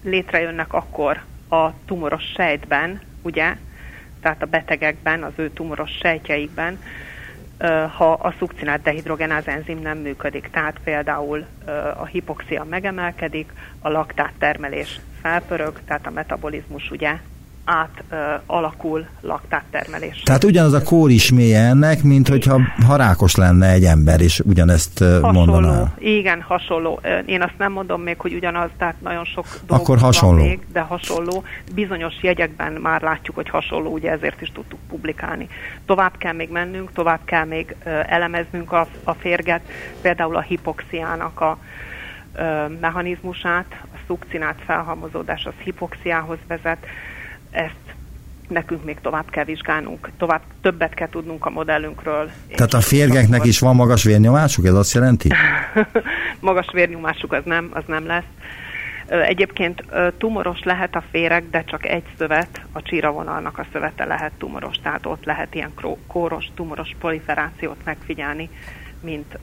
létrejönnek 0.03 0.73
akkor 0.73 1.21
a 1.49 1.71
tumoros 1.87 2.23
sejtben, 2.37 3.01
ugye, 3.23 3.57
tehát 4.25 4.43
a 4.43 4.47
betegekben, 4.47 5.23
az 5.23 5.33
ő 5.37 5.51
tumoros 5.51 5.91
sejtjeikben, 5.91 6.79
ha 7.97 8.13
a 8.13 8.35
szukcinát 8.39 8.83
dehidrogenáz 8.83 9.47
enzim 9.47 9.79
nem 9.79 9.99
működik. 9.99 10.51
Tehát 10.51 10.79
például 10.85 11.45
a 11.97 12.05
hipoxia 12.05 12.65
megemelkedik, 12.65 13.53
a 13.81 13.89
laktát 13.89 14.33
termelés 14.39 15.01
felpörög, 15.21 15.81
tehát 15.87 16.07
a 16.07 16.11
metabolizmus 16.11 16.91
ugye 16.91 17.17
át 17.65 18.03
ö, 18.11 18.15
alakul 18.47 19.07
laktáttermelés. 19.21 20.23
Tehát 20.25 20.45
ugyanaz 20.45 20.73
a 20.73 20.83
kór 20.83 21.11
is 21.11 21.33
mélye 21.33 21.61
ennek, 21.61 22.03
mint 22.03 22.29
hogyha 22.29 22.61
harákos 22.87 23.35
lenne 23.35 23.71
egy 23.71 23.85
ember, 23.85 24.21
és 24.21 24.41
ugyanezt 24.41 24.99
hasonló, 24.99 25.33
mondaná. 25.33 25.93
Igen, 25.99 26.41
hasonló. 26.41 27.01
Én 27.27 27.43
azt 27.43 27.59
nem 27.59 27.73
mondom 27.73 28.03
még, 28.03 28.19
hogy 28.19 28.35
ugyanaz, 28.35 28.71
tehát 28.79 28.95
nagyon 29.03 29.25
sok 29.25 29.47
Akkor 29.67 29.99
hasonló. 29.99 30.39
van 30.39 30.47
még, 30.47 30.61
de 30.73 30.81
hasonló. 30.81 31.43
Bizonyos 31.75 32.15
jegyekben 32.23 32.73
már 32.73 33.03
látjuk, 33.03 33.37
hogy 33.37 33.49
hasonló, 33.49 33.91
ugye 33.91 34.11
ezért 34.11 34.41
is 34.41 34.51
tudtuk 34.55 34.79
publikálni. 34.89 35.49
Tovább 35.87 36.17
kell 36.19 36.33
még 36.33 36.51
mennünk, 36.51 36.93
tovább 36.93 37.21
kell 37.25 37.45
még 37.45 37.77
elemeznünk 38.07 38.73
a, 38.73 38.87
a 39.05 39.13
férget, 39.13 39.61
például 40.01 40.37
a 40.37 40.41
hipoxiának 40.41 41.41
a 41.41 41.59
mechanizmusát, 42.81 43.67
a 43.83 43.97
szukcinát 44.07 44.59
felhalmozódás 44.67 45.45
az 45.45 45.53
hipoxiához 45.65 46.39
vezet, 46.49 46.87
ezt 47.55 47.95
nekünk 48.49 48.85
még 48.85 49.01
tovább 49.01 49.31
kell 49.31 49.45
vizsgálnunk, 49.45 50.11
tovább 50.19 50.41
többet 50.61 50.95
kell 50.95 51.09
tudnunk 51.09 51.47
a 51.47 51.51
modellünkről. 51.51 52.31
Tehát 52.55 52.75
a 52.75 52.81
férgeknek 52.81 53.45
is 53.45 53.59
van 53.59 53.75
magas 53.75 54.05
vérnyomásuk, 54.05 54.67
ez 54.67 54.75
azt 54.75 54.95
jelenti? 54.95 55.31
magas 56.41 56.67
vérnyomásuk 56.73 57.33
az 57.33 57.43
nem, 57.45 57.71
az 57.73 57.83
nem 57.87 58.07
lesz. 58.07 58.25
Egyébként 59.07 59.85
tumoros 60.19 60.63
lehet 60.63 60.95
a 60.95 61.05
féreg, 61.11 61.51
de 61.51 61.65
csak 61.65 61.87
egy 61.87 62.05
szövet, 62.19 62.61
a 62.73 62.83
csíravonalnak 62.83 63.59
a 63.59 63.67
szövete 63.73 64.05
lehet 64.05 64.33
tumoros, 64.39 64.77
tehát 64.83 65.07
ott 65.07 65.25
lehet 65.25 65.55
ilyen 65.55 65.73
kóros, 66.07 66.51
tumoros 66.55 66.91
proliferációt 66.99 67.85
megfigyelni, 67.85 68.49
mint 69.01 69.39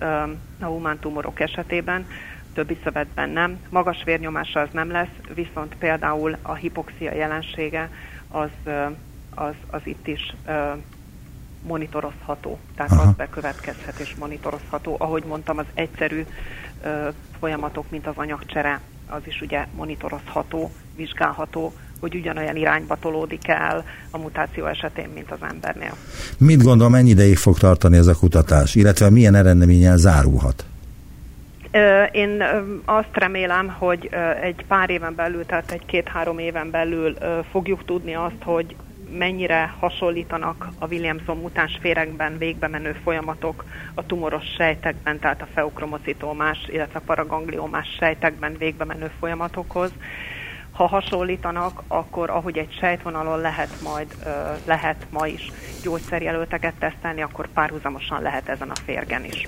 a 0.60 0.66
humán 0.66 1.00
tumorok 1.00 1.40
esetében 1.40 2.06
többi 2.54 2.78
szövetben 2.84 3.30
nem. 3.30 3.58
Magas 3.70 4.04
vérnyomása 4.04 4.60
az 4.60 4.70
nem 4.72 4.92
lesz, 4.92 5.16
viszont 5.34 5.76
például 5.76 6.38
a 6.42 6.54
hipoxia 6.54 7.14
jelensége 7.14 7.90
az, 8.28 8.50
az, 9.36 9.54
az 9.70 9.82
itt 9.84 10.08
is 10.08 10.34
monitorozható, 11.68 12.60
tehát 12.76 12.92
Aha. 12.92 13.02
az 13.02 13.16
bekövetkezhet 13.16 14.00
és 14.00 14.16
monitorozható. 14.20 14.96
Ahogy 15.00 15.24
mondtam, 15.24 15.58
az 15.58 15.66
egyszerű 15.74 16.26
folyamatok, 17.40 17.86
mint 17.90 18.08
az 18.08 18.16
anyagcsere, 18.16 18.82
az 19.10 19.22
is 19.24 19.42
ugye 19.42 19.66
monitorozható, 19.76 20.72
vizsgálható, 20.96 21.74
hogy 22.00 22.16
ugyanolyan 22.16 22.56
irányba 22.56 22.98
tolódik 23.00 23.48
el 23.48 23.86
a 24.10 24.18
mutáció 24.18 24.66
esetén, 24.66 25.10
mint 25.14 25.32
az 25.32 25.40
embernél. 25.50 25.94
Mit 26.38 26.64
gondol, 26.64 26.90
mennyi 26.90 27.10
ideig 27.10 27.38
fog 27.38 27.58
tartani 27.58 27.98
ez 27.98 28.08
a 28.08 28.16
kutatás, 28.16 28.76
illetve 28.76 29.10
milyen 29.10 29.36
eredménnyel 29.36 29.98
zárulhat? 29.98 30.66
Én 32.12 32.44
azt 32.86 33.10
remélem, 33.18 33.70
hogy 33.70 34.10
egy 34.42 34.66
pár 34.68 34.90
éven 34.90 35.16
belül, 35.16 35.46
tehát 35.46 35.72
egy 35.72 35.86
két-három 35.86 36.40
éven 36.40 36.72
belül 36.72 37.16
fogjuk 37.52 37.86
tudni 37.86 38.16
azt, 38.16 38.44
hogy 38.44 38.76
mennyire 39.18 39.74
hasonlítanak 39.80 40.68
a 40.80 40.88
Williamson 40.88 41.38
mutáns 41.38 41.78
féregben 41.82 42.38
végbe 42.38 42.68
menő 42.68 42.96
folyamatok 43.04 43.66
a 43.94 44.06
tumoros 44.06 44.46
sejtekben, 44.58 45.20
tehát 45.20 45.42
a 45.42 45.48
feukromocitómás, 45.54 46.58
illetve 46.68 47.00
a 47.00 47.04
paragangliomás 47.06 47.88
sejtekben 48.00 48.56
végbe 48.58 48.86
menő 48.86 49.12
folyamatokhoz. 49.20 49.92
Ha 50.72 50.88
hasonlítanak, 50.88 51.82
akkor 51.88 52.30
ahogy 52.30 52.58
egy 52.58 52.78
sejtvonalon 52.80 53.40
lehet 53.40 53.82
majd, 53.84 54.16
lehet 54.66 55.06
ma 55.10 55.28
is 55.28 55.52
gyógyszerjelölteket 55.84 56.74
tesztelni, 56.80 57.22
akkor 57.22 57.48
párhuzamosan 57.48 58.22
lehet 58.22 58.50
ezen 58.50 58.70
a 58.70 58.76
férgen 58.86 59.26
is. 59.26 59.48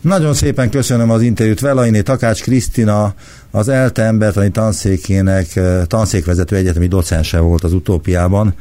Nagyon 0.00 0.34
szépen 0.34 0.70
köszönöm 0.70 1.10
az 1.10 1.22
interjút 1.22 1.60
Velainé 1.60 2.00
Takács 2.00 2.42
Krisztina, 2.42 3.12
az 3.50 3.68
ELTE 3.68 4.02
embertani 4.02 4.50
tanszékének 4.50 5.56
eh, 5.56 5.84
tanszékvezető 5.86 6.56
egyetemi 6.56 6.86
docense 6.86 7.40
volt 7.40 7.62
az 7.62 7.72
utópiában. 7.72 8.54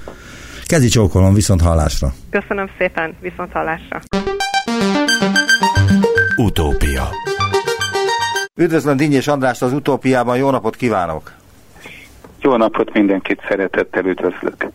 Kezi 0.66 0.88
csókolom, 0.88 1.34
viszont 1.34 1.62
hallásra. 1.62 2.14
Köszönöm 2.30 2.70
szépen, 2.78 3.16
viszont 3.22 3.52
hallásra. 3.52 4.00
Utópia 6.36 7.10
Üdvözlöm 8.56 8.98
Dinnyés 8.98 9.28
Andrást 9.28 9.62
az 9.62 9.74
Utópiában, 9.74 10.38
jó 10.38 10.50
napot 10.50 10.76
kívánok! 10.76 11.32
Jó 12.42 12.56
napot 12.56 12.94
mindenkit 12.94 13.42
szeretettel 13.50 14.06
üdvözlök! 14.06 14.68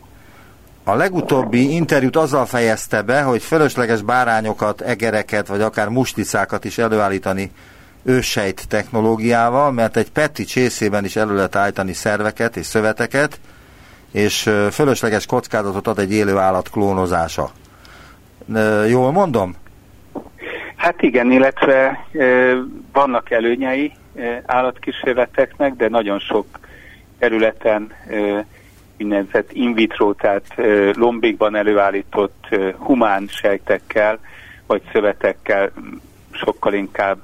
A 0.86 0.94
legutóbbi 0.94 1.74
interjút 1.74 2.16
azzal 2.16 2.46
fejezte 2.46 3.02
be, 3.02 3.22
hogy 3.22 3.42
fölösleges 3.42 4.02
bárányokat, 4.02 4.80
egereket, 4.80 5.46
vagy 5.46 5.60
akár 5.60 5.88
musticákat 5.88 6.64
is 6.64 6.78
előállítani 6.78 7.50
őssejt 8.02 8.68
technológiával, 8.68 9.72
mert 9.72 9.96
egy 9.96 10.10
PETI 10.10 10.44
csészében 10.44 11.04
is 11.04 11.16
elő 11.16 11.34
lehet 11.34 11.56
állítani 11.56 11.92
szerveket 11.92 12.56
és 12.56 12.66
szöveteket, 12.66 13.40
és 14.12 14.50
fölösleges 14.70 15.26
kockázatot 15.26 15.86
ad 15.86 15.98
egy 15.98 16.12
élő 16.12 16.36
állat 16.36 16.70
klónozása. 16.70 17.50
Jól 18.88 19.12
mondom? 19.12 19.54
Hát 20.76 21.02
igen, 21.02 21.30
illetve 21.30 22.06
vannak 22.92 23.30
előnyei 23.30 23.92
állatkísérleteknek, 24.46 25.74
de 25.74 25.88
nagyon 25.88 26.18
sok 26.18 26.46
területen 27.18 27.92
úgynevezett 28.98 29.52
in 29.52 29.74
vitro, 29.74 30.12
tehát 30.12 30.44
lombikban 30.96 31.56
előállított 31.56 32.48
humán 32.78 33.26
sejtekkel 33.28 34.18
vagy 34.66 34.82
szövetekkel 34.92 35.70
sokkal 36.30 36.72
inkább 36.72 37.18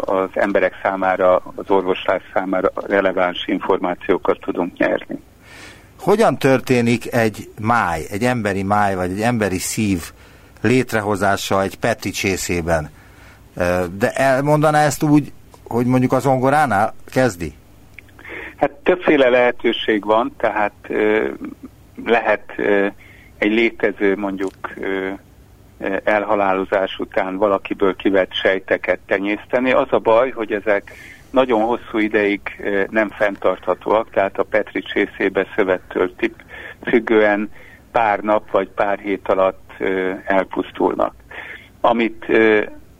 az 0.00 0.28
emberek 0.32 0.74
számára, 0.82 1.42
az 1.54 1.70
orvoslás 1.70 2.22
számára 2.34 2.70
releváns 2.74 3.44
információkat 3.46 4.40
tudunk 4.40 4.76
nyerni. 4.76 5.18
Hogyan 6.00 6.38
történik 6.38 7.12
egy 7.12 7.50
máj, 7.60 8.02
egy 8.10 8.24
emberi 8.24 8.62
máj, 8.62 8.94
vagy 8.94 9.10
egy 9.10 9.20
emberi 9.20 9.58
szív 9.58 10.12
létrehozása 10.60 11.62
egy 11.62 11.78
Petri 11.78 12.10
csészében? 12.10 12.90
De 13.98 14.10
elmondaná 14.14 14.84
ezt 14.84 15.02
úgy, 15.02 15.32
hogy 15.64 15.86
mondjuk 15.86 16.12
az 16.12 16.26
ongoránál 16.26 16.94
kezdi? 17.10 17.54
Hát 18.56 18.70
többféle 18.70 19.28
lehetőség 19.28 20.04
van, 20.04 20.32
tehát 20.36 20.88
lehet 22.04 22.52
egy 23.38 23.52
létező 23.52 24.16
mondjuk 24.16 24.54
elhalálozás 26.04 26.98
után 26.98 27.36
valakiből 27.36 27.96
kivett 27.96 28.32
sejteket 28.32 28.98
tenyészteni. 29.06 29.72
Az 29.72 29.86
a 29.90 29.98
baj, 29.98 30.30
hogy 30.30 30.52
ezek 30.52 30.92
nagyon 31.30 31.62
hosszú 31.62 31.98
ideig 31.98 32.40
nem 32.90 33.08
fenntarthatóak, 33.08 34.10
tehát 34.10 34.38
a 34.38 34.42
Petri 34.42 34.80
csészébe 34.80 35.46
szövettől 35.56 36.14
tip 36.14 36.34
függően 36.82 37.50
pár 37.92 38.20
nap 38.20 38.50
vagy 38.50 38.68
pár 38.68 38.98
hét 38.98 39.28
alatt 39.28 39.72
elpusztulnak. 40.24 41.14
Amit 41.80 42.26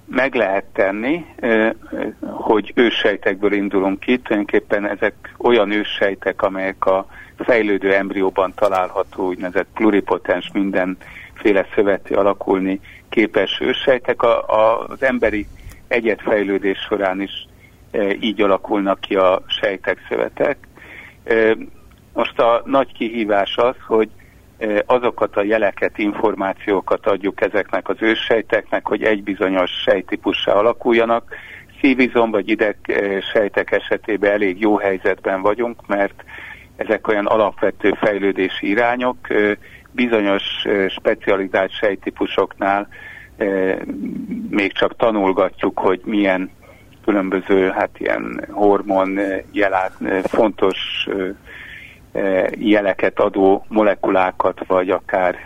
meg 0.07 0.35
lehet 0.35 0.65
tenni, 0.73 1.25
hogy 2.21 2.73
őssejtekből 2.75 3.53
indulunk 3.53 4.01
ki, 4.01 4.19
tulajdonképpen 4.19 4.87
ezek 4.87 5.15
olyan 5.39 5.71
őssejtek, 5.71 6.43
amelyek 6.43 6.87
a 6.87 7.07
fejlődő 7.39 7.95
embrióban 7.95 8.53
található, 8.55 9.27
úgynevezett 9.27 9.69
pluripotens 9.75 10.51
mindenféle 10.53 11.67
szöveti 11.75 12.15
alakulni 12.15 12.81
képes 13.09 13.59
őssejtek. 13.61 14.23
A, 14.23 14.49
a, 14.49 14.87
az 14.89 15.03
emberi 15.03 15.47
egyetfejlődés 15.89 16.79
során 16.79 17.21
is 17.21 17.47
így 18.21 18.41
alakulnak 18.41 19.01
ki 19.01 19.17
a 19.17 19.43
sejtek, 19.47 19.99
szövetek. 20.09 20.57
Most 22.13 22.39
a 22.39 22.63
nagy 22.65 22.93
kihívás 22.93 23.57
az, 23.57 23.75
hogy 23.87 24.09
azokat 24.87 25.37
a 25.37 25.43
jeleket, 25.43 25.99
információkat 25.99 27.07
adjuk 27.07 27.41
ezeknek 27.41 27.89
az 27.89 27.97
őssejteknek, 28.01 28.87
hogy 28.87 29.03
egy 29.03 29.23
bizonyos 29.23 29.71
sejtípussá 29.71 30.53
alakuljanak. 30.53 31.35
Szívizom 31.81 32.31
vagy 32.31 32.49
ideg 32.49 32.77
sejtek 33.33 33.73
esetében 33.73 34.33
elég 34.33 34.61
jó 34.61 34.77
helyzetben 34.77 35.43
vagyunk, 35.43 35.87
mert 35.87 36.25
ezek 36.77 37.09
olyan 37.09 37.27
alapvető 37.27 37.93
fejlődési 38.01 38.69
irányok, 38.69 39.17
bizonyos 39.91 40.43
specializált 40.89 41.73
sejtípusoknál 41.73 42.89
még 44.51 44.73
csak 44.73 44.97
tanulgatjuk, 44.97 45.79
hogy 45.79 46.01
milyen 46.05 46.51
különböző, 47.05 47.69
hát 47.71 47.91
ilyen 47.99 48.47
hormon 48.51 49.19
jelát, 49.53 49.93
fontos 50.23 51.09
jeleket 52.59 53.21
adó 53.21 53.65
molekulákat, 53.69 54.67
vagy 54.67 54.91
akár 54.91 55.37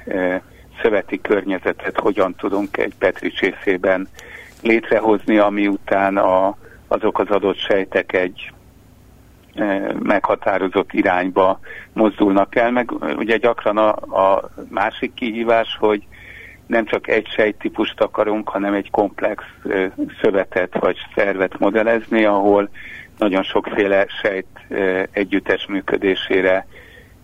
szöveti 0.83 1.20
környezetet 1.20 1.98
hogyan 1.98 2.35
tudunk 2.35 2.76
egy 2.76 2.94
petricsészében 2.98 4.09
létrehozni, 4.62 5.38
ami 5.38 5.66
után 5.66 6.16
a, 6.16 6.56
azok 6.88 7.18
az 7.18 7.28
adott 7.28 7.59
sejtek 7.59 8.12
egy 8.12 8.52
meghatározott 10.02 10.92
irányba 10.92 11.61
mozdulnak 11.92 12.54
el, 12.54 12.70
meg 12.70 12.90
ugye 13.16 13.37
gyakran 13.37 13.76
a, 13.76 13.88
a 14.24 14.50
másik 14.68 15.14
kihívás, 15.14 15.76
hogy 15.80 16.06
nem 16.70 16.85
csak 16.85 17.09
egy 17.09 17.26
sejttípust 17.26 18.00
akarunk, 18.00 18.48
hanem 18.48 18.74
egy 18.74 18.90
komplex 18.90 19.44
szövetet 20.22 20.78
vagy 20.78 20.96
szervet 21.14 21.59
modellezni, 21.59 22.24
ahol 22.24 22.70
nagyon 23.18 23.42
sokféle 23.42 24.06
sejt 24.22 24.46
együttes 25.11 25.66
működésére 25.66 26.66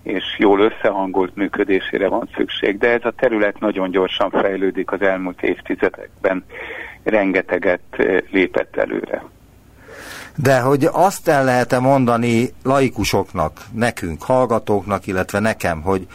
és 0.03 0.25
jól 0.39 0.61
összehangolt 0.61 1.37
működésére 1.37 2.09
van 2.09 2.29
szükség. 2.37 2.79
De 2.79 2.89
ez 2.89 3.05
a 3.05 3.11
terület 3.11 3.61
nagyon 3.61 3.91
gyorsan 3.91 4.31
fejlődik 4.31 4.93
az 4.93 5.03
elmúlt 5.03 5.43
évtizedekben, 5.43 6.45
rengeteget 7.03 7.81
lépett 8.31 8.77
előre. 8.77 9.25
De 10.37 10.61
hogy 10.61 10.89
azt 10.93 11.29
el 11.29 11.45
lehet-e 11.45 11.79
mondani 11.79 12.49
laikusoknak, 12.63 13.61
nekünk, 13.73 14.23
hallgatóknak, 14.23 15.07
illetve 15.07 15.39
nekem, 15.39 15.83
hogy 15.83 16.07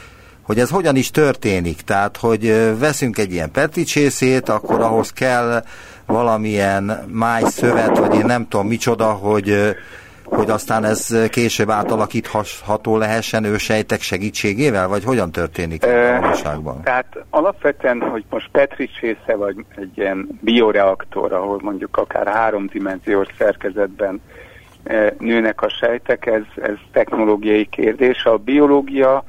hogy 0.52 0.60
ez 0.60 0.70
hogyan 0.70 0.96
is 0.96 1.12
történik. 1.12 1.82
Tehát, 1.82 2.18
hogy 2.18 2.54
veszünk 2.80 3.18
egy 3.18 3.32
ilyen 3.32 3.52
petricsészét, 3.52 4.50
akkor 4.50 4.82
ahhoz 4.82 5.12
kell 5.14 5.64
valamilyen 6.06 7.06
máj 7.12 7.42
szövet, 7.46 7.98
vagy 7.98 8.14
én 8.16 8.26
nem 8.26 8.48
tudom 8.48 8.68
micsoda, 8.68 9.06
hogy 9.12 9.76
hogy 10.24 10.50
aztán 10.50 10.84
ez 10.84 11.30
később 11.30 11.70
átalakítható 11.70 12.98
lehessen 12.98 13.44
ősejtek 13.44 14.02
segítségével, 14.02 14.88
vagy 14.88 15.04
hogyan 15.04 15.32
történik 15.32 15.86
e, 15.86 16.16
a 16.16 16.22
valóságban? 16.22 16.82
Tehát 16.84 17.18
alapvetően, 17.30 18.02
hogy 18.02 18.24
most 18.30 18.50
petricsésze, 18.52 19.36
vagy 19.36 19.56
egy 19.76 19.98
ilyen 19.98 20.40
bioreaktor, 20.42 21.34
ahol 21.34 21.60
mondjuk 21.64 21.98
akár 21.98 22.28
háromdimenziós 22.28 23.28
szerkezetben 23.38 24.22
nőnek 25.18 25.62
a 25.62 25.70
sejtek, 25.70 26.26
ez, 26.26 26.44
ez 26.62 26.76
technológiai 26.92 27.66
kérdés. 27.66 28.26
A 28.26 28.38
biológia 28.38 29.24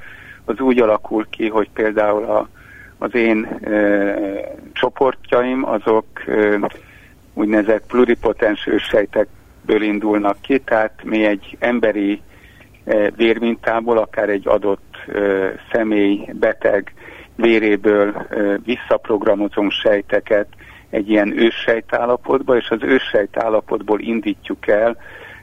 az 0.44 0.60
úgy 0.60 0.80
alakul 0.80 1.26
ki, 1.30 1.48
hogy 1.48 1.70
például 1.70 2.24
a, 2.24 2.48
az 2.98 3.14
én 3.14 3.44
e, 3.44 4.14
csoportjaim 4.72 5.68
azok 5.68 6.06
e, 6.26 6.58
úgynevezett 7.34 7.86
pluripotens 7.86 8.66
őssejtekből 8.66 9.82
indulnak 9.82 10.36
ki, 10.40 10.58
tehát 10.58 10.92
mi 11.04 11.24
egy 11.24 11.56
emberi 11.58 12.20
e, 12.84 13.10
vérmintából, 13.10 13.98
akár 13.98 14.28
egy 14.28 14.48
adott 14.48 14.96
e, 15.08 15.20
személy, 15.72 16.28
beteg 16.32 16.94
véréből 17.36 18.08
e, 18.08 18.58
visszaprogramozunk 18.64 19.70
sejteket 19.72 20.46
egy 20.90 21.10
ilyen 21.10 21.38
őssejtállapotba, 21.38 22.56
és 22.56 22.70
az 22.70 22.82
őssejtállapotból 22.82 24.00
indítjuk 24.00 24.66
el 24.66 24.96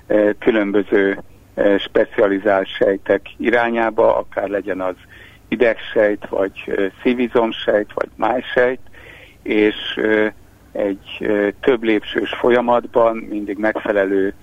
e, 0.08 0.34
különböző 0.40 1.20
specializált 1.78 2.68
sejtek 2.68 3.22
irányába, 3.38 4.18
akár 4.18 4.48
legyen 4.48 4.82
az 4.82 4.96
idegsejt, 5.48 6.28
vagy 6.30 6.92
szívizomsejt, 7.04 7.94
vagy 7.94 8.10
májsejt, 8.16 8.80
és 9.44 9.76
egy 10.72 11.28
több 11.62 11.84
lépsős 11.84 12.30
folyamatban 12.30 13.18
mindig 13.18 13.58
megfelelő 13.58 14.34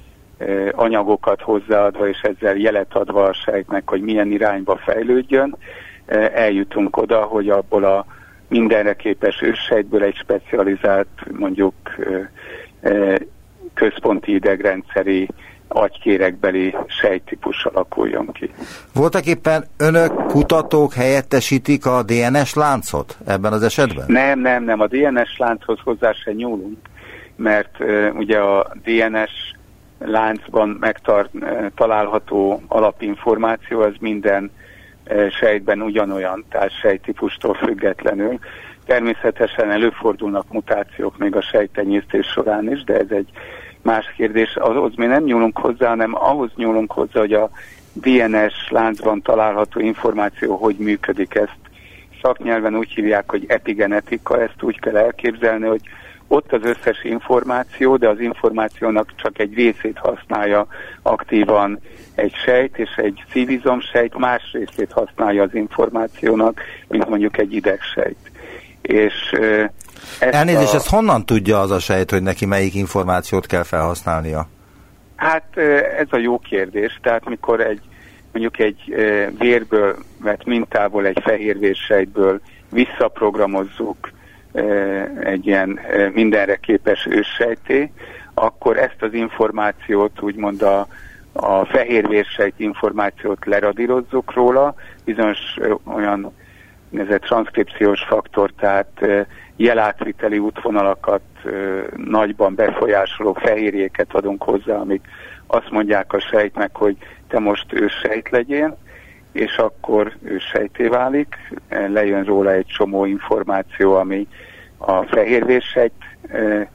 anyagokat 0.72 1.40
hozzáadva, 1.40 2.08
és 2.08 2.20
ezzel 2.20 2.56
jelet 2.56 2.94
adva 2.94 3.24
a 3.24 3.32
sejtnek, 3.32 3.88
hogy 3.88 4.00
milyen 4.00 4.30
irányba 4.30 4.76
fejlődjön, 4.76 5.56
eljutunk 6.34 6.96
oda, 6.96 7.22
hogy 7.22 7.48
abból 7.48 7.84
a 7.84 8.06
mindenre 8.48 8.94
képes 8.94 9.42
őssejtből 9.42 10.02
egy 10.02 10.16
specializált, 10.16 11.08
mondjuk 11.38 11.74
központi 13.74 14.34
idegrendszeri 14.34 15.28
agykérekbeli 15.68 16.74
sejtípus 16.86 17.64
alakuljon 17.64 18.32
ki. 18.32 18.50
Voltak 18.94 19.26
éppen 19.26 19.64
önök 19.78 20.26
kutatók 20.26 20.92
helyettesítik 20.92 21.86
a 21.86 22.02
DNS 22.02 22.54
láncot 22.54 23.16
ebben 23.26 23.52
az 23.52 23.62
esetben? 23.62 24.04
Nem, 24.08 24.40
nem, 24.40 24.64
nem. 24.64 24.80
A 24.80 24.86
DNS 24.86 25.38
lánchoz 25.38 25.78
hozzá 25.84 26.12
se 26.12 26.32
nyúlunk, 26.32 26.78
mert 27.36 27.80
uh, 27.80 28.08
ugye 28.14 28.38
a 28.38 28.72
DNS 28.84 29.54
láncban 29.98 30.68
megtalálható 30.80 32.62
alapinformáció 32.68 33.80
az 33.80 33.94
minden 34.00 34.50
sejtben 35.40 35.82
ugyanolyan, 35.82 36.44
tehát 36.48 36.78
sejtípustól 36.80 37.54
függetlenül. 37.54 38.38
Természetesen 38.86 39.70
előfordulnak 39.70 40.52
mutációk 40.52 41.18
még 41.18 41.36
a 41.36 41.42
sejtenyésztés 41.42 42.26
során 42.26 42.72
is, 42.72 42.84
de 42.84 42.94
ez 42.94 43.10
egy 43.10 43.28
más 43.86 44.14
kérdés, 44.16 44.56
ahhoz 44.56 44.94
mi 44.96 45.06
nem 45.06 45.22
nyúlunk 45.22 45.58
hozzá, 45.58 45.88
hanem 45.88 46.14
ahhoz 46.14 46.50
nyúlunk 46.56 46.92
hozzá, 46.92 47.20
hogy 47.20 47.32
a 47.32 47.50
DNS 47.92 48.68
láncban 48.68 49.22
található 49.22 49.80
információ 49.80 50.56
hogy 50.56 50.76
működik. 50.76 51.34
Ezt 51.34 51.58
szaknyelven 52.22 52.76
úgy 52.76 52.90
hívják, 52.90 53.30
hogy 53.30 53.44
epigenetika, 53.48 54.40
ezt 54.42 54.62
úgy 54.62 54.80
kell 54.80 54.96
elképzelni, 54.96 55.66
hogy 55.66 55.80
ott 56.28 56.52
az 56.52 56.64
összes 56.64 57.04
információ, 57.04 57.96
de 57.96 58.08
az 58.08 58.20
információnak 58.20 59.12
csak 59.16 59.38
egy 59.38 59.54
részét 59.54 59.98
használja 59.98 60.66
aktívan 61.02 61.78
egy 62.14 62.34
sejt, 62.34 62.78
és 62.78 62.90
egy 62.96 63.24
szívizomsejt 63.30 64.18
más 64.18 64.42
részét 64.52 64.92
használja 64.92 65.42
az 65.42 65.54
információnak, 65.54 66.60
mint 66.88 67.08
mondjuk 67.08 67.38
egy 67.38 67.54
idegsejt. 67.54 68.30
És 68.82 69.34
ezt 70.18 70.34
Elnézést, 70.34 70.72
a... 70.72 70.76
ezt 70.76 70.88
honnan 70.88 71.26
tudja 71.26 71.60
az 71.60 71.70
a 71.70 71.78
sejt, 71.78 72.10
hogy 72.10 72.22
neki 72.22 72.46
melyik 72.46 72.74
információt 72.74 73.46
kell 73.46 73.62
felhasználnia? 73.62 74.48
Hát 75.16 75.56
ez 75.98 76.06
a 76.10 76.18
jó 76.18 76.38
kérdés. 76.38 76.98
Tehát 77.02 77.28
mikor 77.28 77.60
egy 77.60 77.80
mondjuk 78.32 78.58
egy 78.58 78.94
vérből 79.38 79.96
vett 80.20 80.44
mintából, 80.44 81.06
egy 81.06 81.18
fehérvérsejtből 81.22 82.40
visszaprogramozzuk 82.70 84.10
egy 85.20 85.46
ilyen 85.46 85.80
mindenre 86.12 86.56
képes 86.56 87.06
őssejté, 87.10 87.92
akkor 88.34 88.78
ezt 88.78 88.96
az 89.02 89.14
információt 89.14 90.20
úgymond 90.20 90.62
a, 90.62 90.86
a 91.32 91.64
fehérvérsejt 91.64 92.54
információt 92.56 93.44
leradírozzuk 93.44 94.34
róla, 94.34 94.74
bizonyos 95.04 95.38
olyan 95.84 96.32
ez 96.92 97.08
egy 97.08 97.20
transzkripciós 97.20 98.02
faktor, 98.02 98.50
tehát 98.58 99.06
jelátviteli 99.56 100.38
útvonalakat 100.38 101.22
nagyban 101.96 102.54
befolyásoló 102.54 103.32
fehérjéket 103.32 104.14
adunk 104.14 104.42
hozzá, 104.42 104.76
amik 104.76 105.08
azt 105.46 105.70
mondják 105.70 106.12
a 106.12 106.20
sejtnek, 106.20 106.76
hogy 106.76 106.96
te 107.28 107.38
most 107.38 107.72
őssejt 107.72 108.30
legyél, 108.30 108.78
és 109.32 109.56
akkor 109.56 110.12
ő 110.22 110.38
sejté 110.38 110.86
válik, 110.86 111.36
lejön 111.68 112.24
róla 112.24 112.52
egy 112.52 112.66
csomó 112.66 113.04
információ, 113.04 113.94
ami 113.94 114.28
a 114.78 115.02
fehérvérsejt 115.02 115.92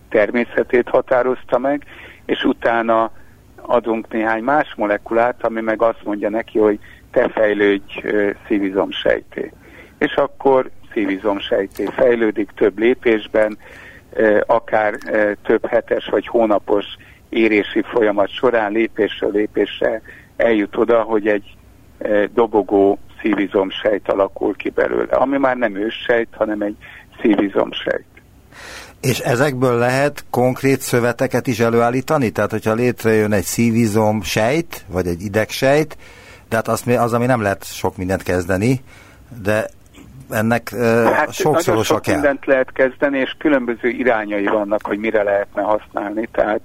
természetét 0.10 0.90
határozta 0.90 1.58
meg, 1.58 1.84
és 2.26 2.44
utána 2.44 3.12
adunk 3.56 4.12
néhány 4.12 4.44
más 4.44 4.74
molekulát, 4.76 5.44
ami 5.44 5.62
meg 5.62 5.82
azt 5.82 6.04
mondja 6.04 6.30
neki, 6.30 6.60
hogy 6.60 6.80
te 7.12 7.30
fejlődj 7.30 8.02
szívizomsejté. 8.48 9.52
És 10.02 10.14
akkor 10.14 10.70
szívizomsejté 10.94 11.86
fejlődik 11.86 12.50
több 12.56 12.80
lépésben, 12.80 13.58
akár 14.46 14.98
több 15.44 15.66
hetes 15.66 16.08
vagy 16.12 16.28
hónapos 16.28 16.86
érési 17.30 17.82
folyamat 17.82 18.30
során 18.30 18.72
lépésről 18.72 19.32
lépésre 19.32 20.02
eljut 20.38 20.78
oda, 20.78 21.02
hogy 21.02 21.28
egy 21.28 21.56
dobogó 22.34 23.00
szívizomsejt 23.22 24.10
alakul 24.10 24.56
ki 24.56 24.70
belőle, 24.70 25.16
ami 25.16 25.38
már 25.38 25.56
nem 25.56 25.76
őssejt, 25.76 26.28
hanem 26.32 26.62
egy 26.62 26.76
szívizomsejt. 27.22 28.06
És 29.02 29.20
ezekből 29.20 29.78
lehet 29.78 30.26
konkrét 30.30 30.82
szöveteket 30.82 31.48
is 31.48 31.60
előállítani? 31.60 32.30
Tehát, 32.30 32.52
hogyha 32.52 32.74
létrejön 32.74 33.32
egy 33.32 33.44
szívizom 33.44 34.22
sejt, 34.22 34.86
vagy 34.88 35.08
egy 35.08 35.22
idegsejt, 35.22 35.98
de 36.50 36.56
hát 36.56 36.68
az, 36.68 36.84
az, 36.88 37.14
ami 37.14 37.26
nem 37.26 37.42
lehet 37.42 37.64
sok 37.64 37.98
mindent 37.98 38.24
kezdeni, 38.24 38.82
de 39.44 39.70
ennek 40.32 40.70
hát 41.14 41.34
sokszorosa 41.34 41.94
sok 41.94 42.02
kell. 42.02 42.14
mindent 42.14 42.46
lehet 42.46 42.72
kezdeni, 42.72 43.20
és 43.20 43.36
különböző 43.38 43.90
irányai 43.90 44.46
vannak, 44.46 44.86
hogy 44.86 45.00
mire 45.00 45.24
lehetne 45.24 45.62
használni. 45.62 46.28
Tehát 46.32 46.62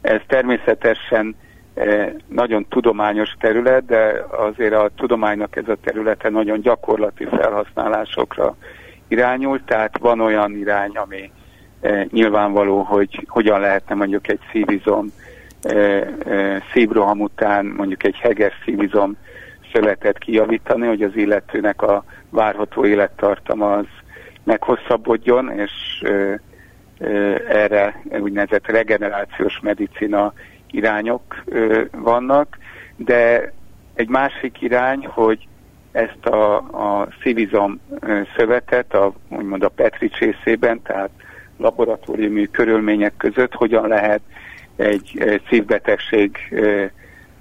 ez 0.00 0.20
természetesen 0.26 1.36
nagyon 2.28 2.66
tudományos 2.68 3.30
terület, 3.40 3.84
de 3.86 4.24
azért 4.30 4.74
a 4.74 4.90
tudománynak 4.96 5.56
ez 5.56 5.68
a 5.68 5.76
területe 5.84 6.28
nagyon 6.28 6.60
gyakorlati 6.60 7.24
felhasználásokra 7.24 8.56
irányul, 9.08 9.60
tehát 9.64 9.98
van 9.98 10.20
olyan 10.20 10.56
irány, 10.56 10.96
ami 10.96 11.32
nyilvánvaló, 12.10 12.82
hogy 12.82 13.26
hogyan 13.26 13.60
lehetne 13.60 13.94
mondjuk 13.94 14.28
egy 14.28 14.40
szívizom 14.52 15.06
szívroham 16.72 17.20
után 17.20 17.66
mondjuk 17.66 18.04
egy 18.04 18.16
heges 18.16 18.52
szívizom 18.64 19.16
szövetet 19.72 20.18
kijavítani, 20.18 20.86
hogy 20.86 21.02
az 21.02 21.16
illetőnek 21.16 21.82
a 21.82 22.04
várható 22.34 22.86
élettartama 22.86 23.72
az 23.72 23.86
meghosszabbodjon, 24.44 25.50
és 25.50 25.72
erre 27.48 28.02
úgynevezett 28.20 28.66
regenerációs 28.66 29.60
medicina 29.62 30.32
irányok 30.70 31.44
vannak, 31.92 32.58
de 32.96 33.52
egy 33.94 34.08
másik 34.08 34.60
irány, 34.60 35.06
hogy 35.06 35.48
ezt 35.92 36.26
a, 36.26 36.56
a 36.56 37.08
szívizom 37.22 37.80
szövetet, 38.36 38.94
a, 38.94 39.12
úgymond 39.28 39.62
a 39.62 39.68
Petri 39.68 40.08
csészében, 40.08 40.82
tehát 40.82 41.10
laboratóriumi 41.56 42.50
körülmények 42.50 43.16
között 43.16 43.54
hogyan 43.54 43.88
lehet 43.88 44.20
egy 44.76 45.40
szívbetegség 45.48 46.38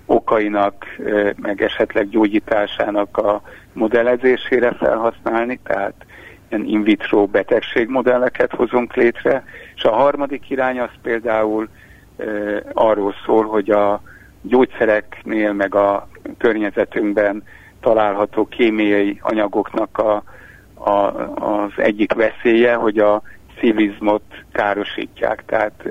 okainak, 0.06 0.86
meg 1.36 1.62
esetleg 1.62 2.10
gyógyításának 2.10 3.18
a 3.18 3.42
modellezésére 3.74 4.72
felhasználni, 4.72 5.60
tehát 5.64 5.94
ilyen 6.50 6.66
in 6.66 6.84
vitro 6.84 7.26
betegségmodelleket 7.26 8.52
hozunk 8.52 8.96
létre, 8.96 9.44
és 9.76 9.84
a 9.84 9.92
harmadik 9.92 10.50
irány 10.50 10.80
az 10.80 10.90
például 11.02 11.70
e, 12.18 12.24
arról 12.74 13.14
szól, 13.26 13.46
hogy 13.46 13.70
a 13.70 14.02
gyógyszereknél, 14.42 15.54
meg 15.54 15.76
a 15.76 16.08
környezetünkben 16.38 17.44
található 17.80 18.48
kémiai 18.48 19.20
anyagoknak 19.22 19.98
a, 19.98 20.24
a, 20.74 20.92
az 21.44 21.72
egyik 21.76 22.14
veszélye, 22.14 22.74
hogy 22.74 22.98
a 22.98 23.22
szívizmot 23.60 24.24
károsítják, 24.52 25.44
tehát 25.46 25.84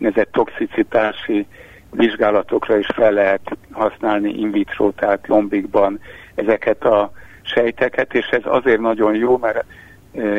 ezek 0.00 0.30
toxicitási 0.30 1.46
vizsgálatokra 1.90 2.78
is 2.78 2.86
fel 2.94 3.12
lehet 3.12 3.56
használni 3.70 4.38
in 4.40 4.50
vitro, 4.50 4.90
tehát 4.90 5.26
lombikban 5.26 6.00
ezeket 6.38 6.84
a 6.84 7.12
sejteket, 7.42 8.14
és 8.14 8.26
ez 8.26 8.42
azért 8.44 8.80
nagyon 8.80 9.14
jó, 9.14 9.36
mert 9.36 9.64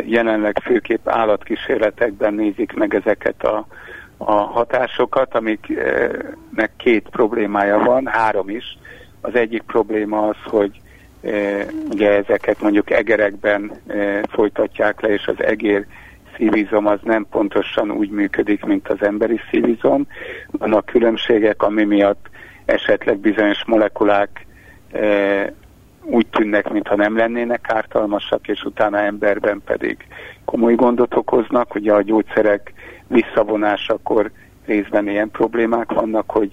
jelenleg 0.06 0.60
főképp 0.64 1.08
állatkísérletekben 1.08 2.34
nézik 2.34 2.74
meg 2.74 2.96
ezeket 2.96 3.44
a, 3.44 3.68
a 4.18 4.32
hatásokat, 4.32 5.36
amiknek 5.36 6.72
két 6.78 7.10
problémája 7.10 7.80
van, 7.80 8.08
három 8.08 8.50
is. 8.50 8.78
Az 9.22 9.36
egyik 9.36 9.62
probléma 9.62 10.28
az, 10.28 10.38
hogy 10.44 10.82
ugye 11.90 12.10
ezeket 12.10 12.62
mondjuk 12.62 12.92
egerekben 12.92 13.72
folytatják 14.30 15.02
le, 15.02 15.10
és 15.10 15.28
az 15.28 15.44
egér 15.44 15.86
szívizom 16.36 16.86
az 16.86 17.00
nem 17.04 17.28
pontosan 17.30 17.92
úgy 17.92 18.10
működik, 18.10 18.66
mint 18.66 18.88
az 18.88 19.02
emberi 19.02 19.40
szívizom. 19.52 20.08
Vannak 20.52 20.86
különbségek, 20.86 21.64
ami 21.64 21.84
miatt 21.84 22.30
esetleg 22.66 23.18
bizonyos 23.18 23.66
molekulák 23.66 24.46
úgy 26.10 26.28
tűnnek, 26.28 26.70
mintha 26.70 26.96
nem 26.96 27.18
lennének 27.18 27.66
ártalmasak, 27.74 28.48
és 28.48 28.64
utána 28.64 28.98
emberben 28.98 29.62
pedig 29.66 29.98
komoly 30.46 30.76
gondot 30.76 31.16
okoznak. 31.16 31.76
Ugye 31.76 31.94
a 31.94 32.02
gyógyszerek 32.02 32.74
visszavonásakor 33.08 34.32
részben 34.66 35.08
ilyen 35.08 35.32
problémák 35.32 35.92
vannak, 35.92 36.32
hogy 36.32 36.52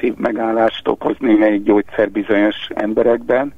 szívmegállást 0.00 0.88
okoz 0.88 1.16
némelyik 1.18 1.62
gyógyszer 1.62 2.10
bizonyos 2.10 2.68
emberekben, 2.74 3.54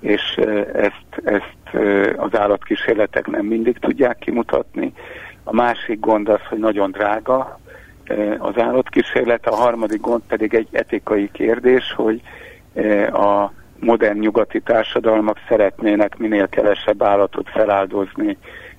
és 0.00 0.36
ezt, 0.72 1.22
ezt 1.24 1.84
az 2.16 2.38
állatkísérletek 2.38 3.26
nem 3.26 3.46
mindig 3.46 3.78
tudják 3.78 4.18
kimutatni. 4.18 4.92
A 5.44 5.54
másik 5.54 6.00
gond 6.00 6.28
az, 6.28 6.40
hogy 6.48 6.58
nagyon 6.58 6.90
drága 6.90 7.60
az 8.38 8.58
állatkísérlet, 8.58 9.46
a 9.46 9.54
harmadik 9.54 10.00
gond 10.00 10.22
pedig 10.28 10.54
egy 10.54 10.68
etikai 10.70 11.30
kérdés, 11.32 11.92
hogy 11.96 12.20
a 13.12 13.50
modern 13.82 14.18
nyugati 14.18 14.60
társadalmak 14.60 15.36
szeretnének 15.48 16.16
minél 16.16 16.48
kevesebb 16.48 17.02
állatot 17.02 17.50
feláldozni 17.50 18.36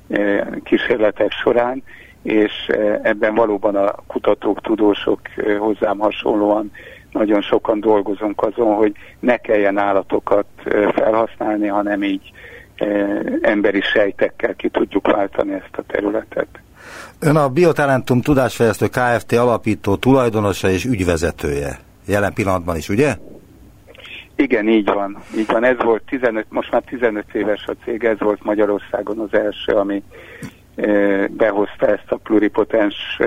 eh, 0.07 0.41
kísérletek 0.63 1.31
során, 1.31 1.83
és 2.21 2.51
eh, 2.67 2.99
ebben 3.03 3.35
valóban 3.35 3.75
a 3.75 3.95
kutatók, 4.07 4.61
tudósok 4.61 5.19
eh, 5.35 5.57
hozzám 5.57 5.97
hasonlóan 5.97 6.71
nagyon 7.11 7.41
sokan 7.41 7.79
dolgozunk 7.79 8.41
azon, 8.43 8.75
hogy 8.75 8.91
ne 9.19 9.37
kelljen 9.37 9.77
állatokat 9.77 10.45
felhasználni, 10.95 11.67
hanem 11.67 12.03
így 12.03 12.31
emberi 13.41 13.81
sejtekkel 13.81 14.55
ki 14.55 14.69
tudjuk 14.69 15.07
váltani 15.07 15.53
ezt 15.53 15.77
a 15.77 15.81
területet. 15.87 16.47
Ön 17.19 17.35
a 17.35 17.49
Biotalentum 17.49 18.21
Tudásfejlesztő 18.21 18.87
Kft. 18.87 19.31
alapító 19.31 19.95
tulajdonosa 19.95 20.69
és 20.69 20.85
ügyvezetője. 20.85 21.79
Jelen 22.05 22.33
pillanatban 22.33 22.75
is, 22.75 22.89
ugye? 22.89 23.15
Igen, 24.35 24.67
így 24.67 24.85
van. 24.85 25.17
Így 25.37 25.47
van. 25.47 25.63
Ez 25.63 25.77
volt 25.77 26.03
15, 26.03 26.45
most 26.49 26.71
már 26.71 26.81
15 26.81 27.33
éves 27.33 27.67
a 27.67 27.73
cég, 27.83 28.03
ez 28.03 28.19
volt 28.19 28.43
Magyarországon 28.43 29.19
az 29.19 29.33
első, 29.33 29.73
ami 29.73 30.03
behozta 31.29 31.87
ezt 31.87 32.11
a 32.11 32.15
pluripotens 32.15 33.19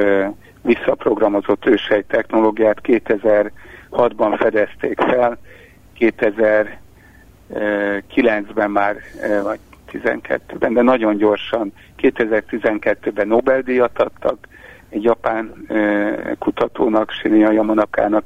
visszaprogramozott 0.63 1.67
ősej 1.67 2.05
technológiát. 2.09 2.81
2006-ban 2.83 4.37
fedezték 4.39 5.01
fel, 5.01 5.39
2009-ben 5.99 8.71
már, 8.71 8.97
vagy 9.43 9.59
12-ben, 9.93 10.73
de 10.73 10.83
nagyon 10.83 11.17
gyorsan, 11.17 11.73
2012-ben 12.03 13.29
Nobel-díjat 13.29 13.99
adtak 13.99 14.49
egy 14.89 15.03
japán 15.03 15.67
kutatónak, 16.39 17.11
Shinya 17.11 17.53
Yamanakának 17.53 18.25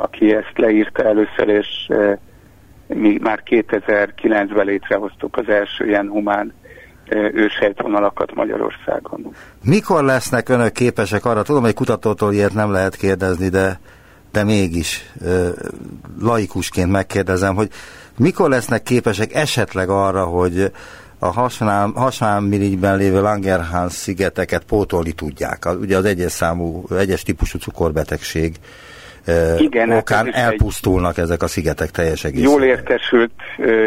aki 0.00 0.34
ezt 0.34 0.52
leírta 0.54 1.04
először, 1.04 1.48
és 1.48 1.68
e, 1.88 2.18
mi 2.86 3.18
már 3.20 3.42
2009-ben 3.46 4.66
létrehoztuk 4.66 5.36
az 5.36 5.48
első 5.48 5.86
ilyen 5.86 6.08
humán 6.08 6.52
e, 7.08 7.16
ősejtvonalakat 7.16 8.34
Magyarországon. 8.34 9.34
Mikor 9.64 10.04
lesznek 10.04 10.48
önök 10.48 10.72
képesek 10.72 11.24
arra, 11.24 11.42
tudom, 11.42 11.62
hogy 11.62 11.74
kutatótól 11.74 12.32
ilyet 12.32 12.54
nem 12.54 12.72
lehet 12.72 12.96
kérdezni, 12.96 13.48
de, 13.48 13.80
de 14.32 14.44
mégis 14.44 15.12
e, 15.24 15.28
laikusként 16.20 16.90
megkérdezem, 16.90 17.54
hogy 17.54 17.68
mikor 18.18 18.48
lesznek 18.50 18.82
képesek 18.82 19.34
esetleg 19.34 19.88
arra, 19.88 20.24
hogy 20.24 20.72
a 21.18 21.50
hasánmirigyben 21.94 22.96
lévő 22.96 23.20
Langerhans 23.20 23.92
szigeteket 23.92 24.64
pótolni 24.64 25.12
tudják. 25.12 25.68
Ugye 25.80 25.96
az 25.96 26.04
egyes 26.04 26.32
számú, 26.32 26.84
egyes 26.98 27.22
típusú 27.22 27.58
cukorbetegség 27.58 28.56
Igen, 29.58 29.88
hát 29.88 30.00
okán 30.00 30.34
elpusztulnak 30.34 31.18
egy 31.18 31.24
ezek 31.24 31.42
a 31.42 31.46
szigetek 31.46 31.90
teljes 31.90 32.24
egészében. 32.24 32.52
Jól 32.52 32.62
értesült 32.62 33.32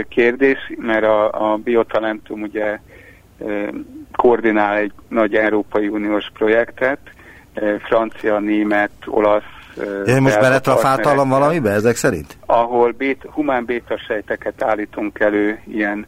kérdés, 0.10 0.58
mert 0.78 1.04
a, 1.04 1.52
a 1.52 1.58
Biotalentum 1.58 2.42
ugye 2.42 2.80
koordinál 4.12 4.76
egy 4.76 4.92
nagy 5.08 5.36
Európai 5.36 5.88
Uniós 5.88 6.32
projektet, 6.34 7.00
francia, 7.88 8.40
német, 8.40 8.92
olasz, 9.06 9.44
Ja, 10.06 10.22
most 10.22 10.40
beletrafáltalom 10.40 11.30
valamibe 11.30 11.70
ezek 11.70 11.96
szerint? 11.96 12.38
Ahol 12.46 12.92
bét, 12.92 13.28
humán 13.32 13.66
bétasejteket 13.66 14.64
állítunk 14.64 15.20
elő 15.20 15.60
ilyen 15.68 16.08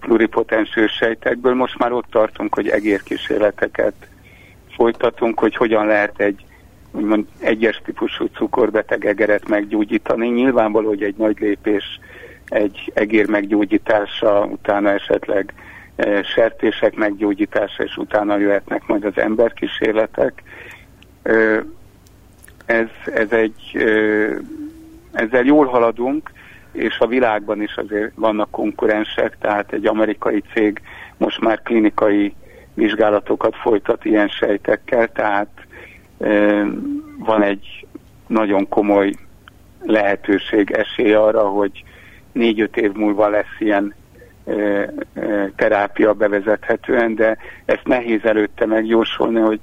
pluripotens 0.00 0.70
sejtekből. 0.98 1.54
Most 1.54 1.78
már 1.78 1.92
ott 1.92 2.06
tartunk, 2.10 2.54
hogy 2.54 2.68
egérkísérleteket 2.68 3.94
folytatunk, 4.76 5.38
hogy 5.38 5.56
hogyan 5.56 5.86
lehet 5.86 6.20
egy 6.20 6.44
úgymond 6.94 7.26
egyes 7.38 7.80
típusú 7.84 8.26
cukorbeteg 8.26 9.04
egeret 9.04 9.48
meggyógyítani. 9.48 10.28
Nyilvánvaló, 10.28 10.88
hogy 10.88 11.02
egy 11.02 11.16
nagy 11.16 11.38
lépés 11.40 12.00
egy 12.48 12.92
egér 12.94 13.28
meggyógyítása, 13.28 14.44
utána 14.44 14.90
esetleg 14.90 15.54
e, 15.96 16.22
sertések 16.22 16.94
meggyógyítása, 16.94 17.82
és 17.82 17.96
utána 17.96 18.38
jöhetnek 18.38 18.86
majd 18.86 19.04
az 19.04 19.18
emberkísérletek. 19.18 20.42
Ez, 22.66 22.88
ez 23.04 23.30
egy, 23.30 23.70
e, 23.74 23.84
ezzel 25.12 25.44
jól 25.44 25.66
haladunk, 25.66 26.30
és 26.72 26.98
a 26.98 27.06
világban 27.06 27.62
is 27.62 27.76
azért 27.76 28.12
vannak 28.14 28.50
konkurensek, 28.50 29.36
tehát 29.40 29.72
egy 29.72 29.86
amerikai 29.86 30.42
cég 30.52 30.80
most 31.16 31.40
már 31.40 31.62
klinikai 31.62 32.34
vizsgálatokat 32.74 33.56
folytat 33.56 34.04
ilyen 34.04 34.28
sejtekkel, 34.28 35.12
tehát 35.12 35.48
van 37.18 37.42
egy 37.42 37.86
nagyon 38.26 38.68
komoly 38.68 39.14
lehetőség, 39.82 40.70
esély 40.70 41.12
arra, 41.12 41.48
hogy 41.48 41.84
négy-öt 42.32 42.76
év 42.76 42.92
múlva 42.92 43.28
lesz 43.28 43.56
ilyen 43.58 43.94
terápia 45.56 46.12
bevezethetően, 46.12 47.14
de 47.14 47.36
ezt 47.64 47.86
nehéz 47.86 48.24
előtte 48.24 48.66
megjósolni, 48.66 49.40
hogy 49.40 49.60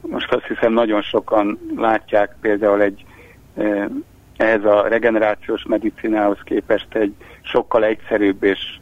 most 0.00 0.32
azt 0.32 0.46
hiszem 0.46 0.72
nagyon 0.72 1.02
sokan 1.02 1.58
látják 1.76 2.36
például 2.40 2.82
egy 2.82 3.04
ehhez 4.36 4.64
a 4.64 4.88
regenerációs 4.88 5.64
medicinához 5.64 6.38
képest 6.44 6.94
egy 6.94 7.14
sokkal 7.42 7.84
egyszerűbb 7.84 8.42
és 8.42 8.78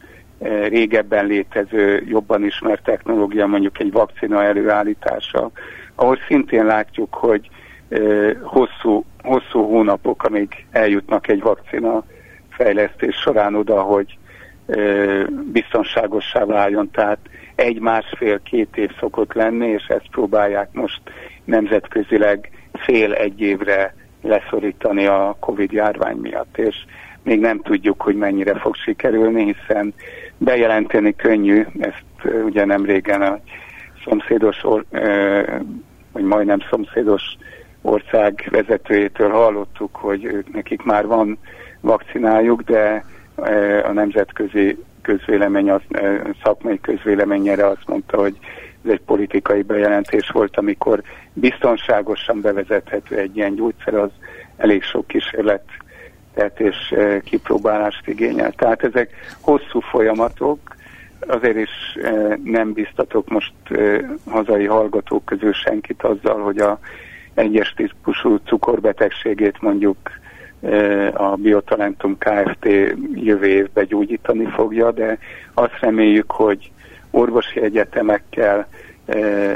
régebben 0.67 1.25
létező, 1.25 2.03
jobban 2.07 2.43
ismert 2.43 2.83
technológia, 2.83 3.47
mondjuk 3.47 3.79
egy 3.79 3.91
vakcina 3.91 4.43
előállítása, 4.43 5.51
ahol 5.99 6.17
szintén 6.27 6.65
látjuk, 6.65 7.13
hogy 7.13 7.49
hosszú, 8.41 9.05
hosszú 9.21 9.61
hónapok, 9.61 10.23
amíg 10.23 10.65
eljutnak 10.71 11.27
egy 11.27 11.41
vakcina 11.41 12.03
fejlesztés 12.49 13.15
során 13.15 13.55
oda, 13.55 13.81
hogy 13.81 14.17
biztonságossá 15.51 16.45
váljon. 16.45 16.91
Tehát 16.91 17.17
egy-másfél-két 17.55 18.77
év 18.77 18.89
szokott 18.99 19.33
lenni, 19.33 19.67
és 19.67 19.85
ezt 19.87 20.09
próbálják 20.11 20.69
most 20.71 21.01
nemzetközileg 21.43 22.49
fél-egy 22.73 23.41
évre 23.41 23.95
leszorítani 24.21 25.05
a 25.05 25.35
Covid 25.39 25.71
járvány 25.71 26.17
miatt, 26.17 26.57
és 26.57 26.75
még 27.23 27.39
nem 27.39 27.61
tudjuk, 27.61 28.01
hogy 28.01 28.15
mennyire 28.15 28.55
fog 28.55 28.75
sikerülni, 28.75 29.43
hiszen 29.43 29.93
bejelenteni 30.37 31.15
könnyű, 31.15 31.65
ezt 31.79 32.03
ugye 32.45 32.65
nem 32.65 32.85
régen 32.85 33.21
a 33.21 33.39
szomszédos, 34.03 34.63
or, 34.63 34.85
vagy 36.11 36.23
majdnem 36.23 36.59
szomszédos 36.69 37.37
ország 37.81 38.47
vezetőjétől 38.51 39.29
hallottuk, 39.29 39.95
hogy 39.95 40.23
ők 40.23 40.53
nekik 40.53 40.83
már 40.83 41.05
van 41.05 41.37
vakcinájuk, 41.81 42.61
de 42.61 43.05
a 43.83 43.91
nemzetközi 43.91 44.77
közvélemény, 45.01 45.71
az, 45.71 45.81
szakmai 46.43 46.79
közvéleményére 46.79 47.67
azt 47.67 47.87
mondta, 47.87 48.17
hogy 48.17 48.37
ez 48.85 48.91
egy 48.91 49.01
politikai 49.01 49.61
bejelentés 49.61 50.29
volt, 50.29 50.57
amikor 50.57 51.01
biztonságosan 51.33 52.41
bevezethető 52.41 53.17
egy 53.17 53.37
ilyen 53.37 53.55
gyógyszer, 53.55 53.93
az 53.93 54.09
elég 54.57 54.83
sok 54.83 55.07
kísérlet 55.07 55.63
és 56.55 56.95
kipróbálást 57.23 58.07
igényel. 58.07 58.51
Tehát 58.51 58.83
ezek 58.83 59.09
hosszú 59.41 59.79
folyamatok, 59.79 60.59
azért 61.27 61.57
is 61.57 61.97
nem 62.43 62.73
biztatok 62.73 63.29
most 63.29 63.53
hazai 64.25 64.65
hallgatók 64.65 65.25
közül 65.25 65.53
senkit 65.53 66.03
azzal, 66.03 66.41
hogy 66.41 66.57
a 66.57 66.79
egyes 67.33 67.73
típusú 67.73 68.37
cukorbetegségét 68.45 69.61
mondjuk 69.61 69.97
a 71.13 71.35
Biotalentum 71.35 72.17
Kft. 72.17 72.65
jövő 73.13 73.45
évben 73.45 73.85
gyógyítani 73.85 74.45
fogja, 74.45 74.91
de 74.91 75.17
azt 75.53 75.79
reméljük, 75.79 76.31
hogy 76.31 76.71
orvosi 77.11 77.61
egyetemekkel 77.61 78.67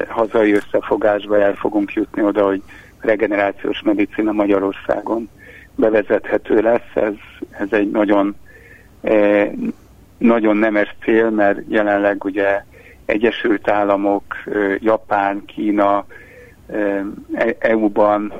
hazai 0.07 0.53
összefogásba 0.53 1.39
el 1.39 1.53
fogunk 1.53 1.93
jutni 1.93 2.21
oda, 2.23 2.45
hogy 2.45 2.61
regenerációs 2.99 3.81
medicina 3.81 4.31
Magyarországon 4.31 5.29
bevezethető 5.75 6.61
lesz. 6.61 6.91
Ez, 6.93 7.13
ez 7.49 7.67
egy 7.69 7.91
nagyon, 7.91 8.35
nagyon 10.23 10.57
nemes 10.57 10.95
cél, 11.03 11.29
mert 11.29 11.59
jelenleg 11.67 12.23
ugye 12.23 12.63
Egyesült 13.05 13.69
Államok, 13.69 14.23
Japán, 14.79 15.45
Kína, 15.45 16.05
EU-ban 17.59 18.33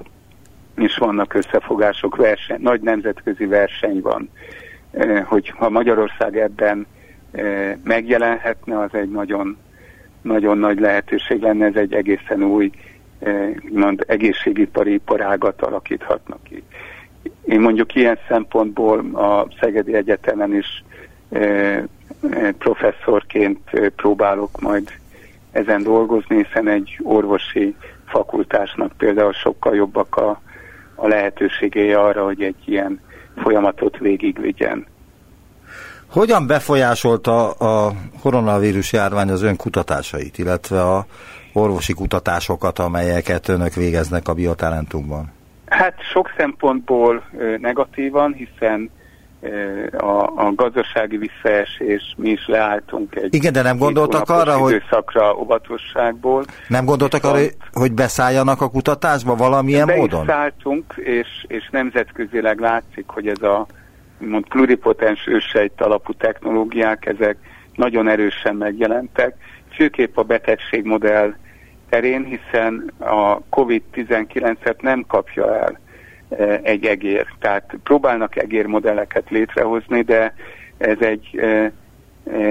is 0.78 0.98
vannak 0.98 1.34
összefogások, 1.34 2.16
verseny, 2.16 2.62
nagy 2.62 2.82
nemzetközi 2.82 3.46
verseny 3.46 4.02
van. 4.02 4.30
Hogy 5.24 5.50
ha 5.50 5.70
Magyarország 5.70 6.38
ebben 6.38 6.86
megjelenhetne, 7.84 8.80
az 8.80 8.94
egy 8.94 9.10
nagyon, 9.10 9.58
nagyon 10.22 10.58
nagy 10.58 10.80
lehetőség 10.80 11.42
lenne, 11.42 11.66
ez 11.66 11.76
egy 11.76 11.94
egészen 11.94 12.44
új 12.44 12.72
mond, 13.72 14.04
egészségipari 14.08 14.94
iparágat 14.94 15.62
alakíthatnak 15.62 16.44
ki. 16.44 16.64
Én 17.46 17.60
mondjuk 17.60 17.96
ilyen 17.96 18.18
szempontból 18.28 19.00
a 19.16 19.48
Szegedi 19.60 19.94
Egyetemen 19.94 20.56
is 20.56 20.84
professzorként 22.58 23.60
próbálok 23.96 24.62
majd 24.62 24.90
ezen 25.52 25.84
dolgozni, 25.84 26.44
hiszen 26.44 26.68
egy 26.68 27.00
orvosi 27.04 27.76
fakultásnak 28.06 28.92
például 28.98 29.34
sokkal 29.34 29.76
jobbak 29.76 30.16
a, 30.16 30.42
a 30.96 31.08
lehetőségei 31.08 31.94
arra, 31.94 32.24
hogy 32.24 32.42
egy 32.42 32.56
ilyen 32.66 33.00
folyamatot 33.36 33.98
végigvigyen. 33.98 34.86
Hogyan 36.08 36.48
befolyásolta 36.48 37.52
a 37.52 37.94
koronavírus 38.22 38.94
járvány 38.94 39.30
az 39.30 39.42
ön 39.42 39.56
kutatásait, 39.56 40.38
illetve 40.38 40.82
a 40.82 41.06
orvosi 41.54 41.94
kutatásokat, 41.94 42.80
amelyeket 42.80 43.48
önök 43.48 43.74
végeznek 43.74 44.28
a 44.28 44.34
biotalentumban? 44.34 45.32
Hát 45.66 45.94
sok 46.12 46.34
szempontból 46.38 47.24
negatívan, 47.58 48.34
hiszen 48.34 48.90
a, 49.98 50.46
a 50.46 50.52
gazdasági 50.56 51.18
visszaesés, 51.18 52.14
mi 52.18 52.30
is 52.30 52.48
leálltunk 52.48 53.16
egy 53.16 53.36
Igen, 53.36 53.54
de 53.54 53.62
nem 53.62 53.78
gondoltak 53.78 54.30
arra, 54.30 54.58
hogy 54.58 54.74
időszakra 54.74 55.36
óvatosságból. 55.36 56.44
Nem 56.68 56.86
gondoltak 56.86 57.24
arra, 57.24 57.40
hogy 57.72 57.94
beszálljanak 57.94 58.62
a 58.62 58.70
kutatásba 58.70 59.36
valamilyen 59.36 59.88
be 59.88 59.96
módon? 59.96 60.26
Beszálltunk, 60.26 60.94
és, 60.96 61.28
és 61.48 61.70
nemzetközileg 61.72 62.60
látszik, 62.60 63.06
hogy 63.08 63.28
ez 63.28 63.42
a 63.42 63.66
mond, 64.18 64.48
pluripotens 64.48 65.28
ősejt 65.28 65.82
alapú 65.82 66.14
technológiák, 66.14 67.06
ezek 67.06 67.38
nagyon 67.76 68.08
erősen 68.08 68.56
megjelentek, 68.56 69.36
főképp 69.76 70.18
a 70.18 70.24
betegségmodell 70.24 71.34
terén, 71.90 72.24
hiszen 72.24 72.94
a 73.00 73.40
COVID-19-et 73.50 74.82
nem 74.82 75.06
kapja 75.08 75.56
el 75.56 75.82
egy 76.62 76.86
egér. 76.86 77.28
Tehát 77.40 77.76
próbálnak 77.84 78.36
egérmodelleket 78.36 79.30
létrehozni, 79.30 80.02
de 80.02 80.34
ez 80.78 80.98
egy 81.00 81.38
e, 81.38 81.46
e, 81.46 81.72